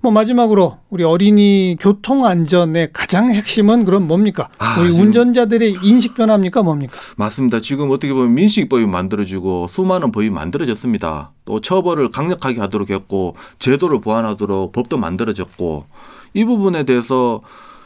뭐 0.00 0.10
마지막으로 0.10 0.78
우리 0.88 1.04
어린이 1.04 1.76
교통 1.78 2.24
안전의 2.24 2.90
가장 2.92 3.30
핵심은 3.30 3.84
그럼 3.84 4.06
뭡니까? 4.06 4.48
아, 4.58 4.80
우리 4.80 4.90
운전자들의 4.90 5.76
인식 5.82 6.14
변화입니까? 6.14 6.62
뭡니까? 6.62 6.96
맞습니다. 7.16 7.60
지금 7.60 7.90
어떻게 7.90 8.12
보면 8.12 8.34
민식법이 8.34 8.86
만들어지고 8.86 9.68
수많은 9.68 10.12
법이 10.12 10.30
만들어졌습니다. 10.30 11.32
또 11.44 11.60
처벌을 11.60 12.10
강력하게 12.10 12.60
하도록 12.60 12.88
했고 12.88 13.36
제도를 13.58 14.00
보완하도록 14.00 14.72
법도 14.72 14.96
만들어졌고 14.96 15.84
이 16.32 16.44
부분에 16.44 16.84
대해서 16.84 17.42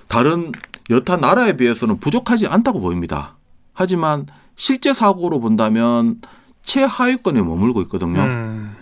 다른 0.06 0.52
여타 0.90 1.16
나라에 1.16 1.56
비해서는 1.56 1.98
부족하지 1.98 2.46
않다고 2.46 2.80
보입니다. 2.80 3.36
하지만 3.72 4.26
실제 4.54 4.92
사고로 4.92 5.40
본다면 5.40 6.20
최하위권에 6.64 7.42
머물고 7.42 7.83
있거든요. 7.83 8.22
음. 8.22 8.77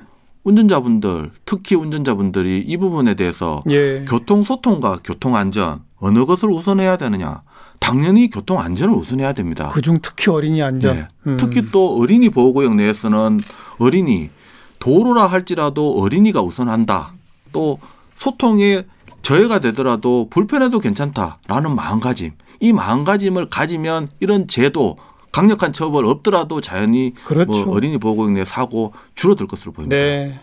운전자분들, 0.45 1.31
특히 1.45 1.77
운전자분들이 1.77 2.65
이 2.67 2.77
부분에 2.77 3.15
대해서 3.15 3.61
예. 3.71 4.05
교통 4.09 4.43
소통과 4.45 4.99
교통 5.05 5.37
안전 5.37 5.83
어느 5.99 6.25
것을 6.25 6.51
우선해야 6.51 6.97
되느냐. 6.97 7.43
당연히 7.79 8.31
교통 8.31 8.59
안전을 8.61 8.95
우선해야 8.95 9.33
됩니다. 9.33 9.71
그중 9.71 9.99
특히 10.03 10.31
어린이 10.31 10.63
안전. 10.63 10.97
네. 10.97 11.09
음. 11.27 11.37
특히 11.37 11.71
또 11.71 11.97
어린이 11.97 12.29
보호구역 12.29 12.75
내에서는 12.77 13.41
어린이 13.79 14.31
도로라 14.79 15.27
할지라도 15.27 16.01
어린이가 16.01 16.43
우선한다. 16.43 17.13
또 17.53 17.79
소통에 18.19 18.85
저해가 19.23 19.61
되더라도 19.61 20.29
불편해도 20.31 20.81
괜찮다라는 20.81 21.75
마음가짐. 21.75 22.33
이 22.61 22.73
마음가짐을 22.73 23.49
가지면 23.49 24.09
이런 24.21 24.49
제도 24.49 24.97
강력한 25.33 25.73
처벌 25.73 26.05
없더라도 26.05 26.61
자연히 26.61 27.13
뭐 27.15 27.25
그렇죠. 27.25 27.65
뭐 27.67 27.77
어린이 27.77 27.99
보호구역 27.99 28.33
내 28.33 28.45
사고 28.45 28.93
줄어들 29.15 29.47
것으로 29.47 29.73
보입니다. 29.73 29.97
네. 29.97 30.39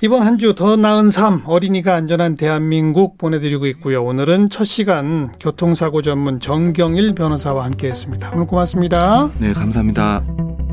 이번 0.00 0.22
한 0.24 0.38
주 0.38 0.54
더 0.54 0.76
나은 0.76 1.10
삶 1.10 1.42
어린이가 1.46 1.94
안전한 1.94 2.34
대한민국 2.34 3.16
보내드리고 3.16 3.66
있고요. 3.66 4.04
오늘은 4.04 4.50
첫 4.50 4.64
시간 4.64 5.32
교통사고 5.40 6.02
전문 6.02 6.40
정경일 6.40 7.14
변호사와 7.14 7.64
함께했습니다. 7.64 8.32
오늘 8.34 8.46
고맙습니다. 8.46 9.30
네, 9.38 9.52
감사합니다. 9.52 10.63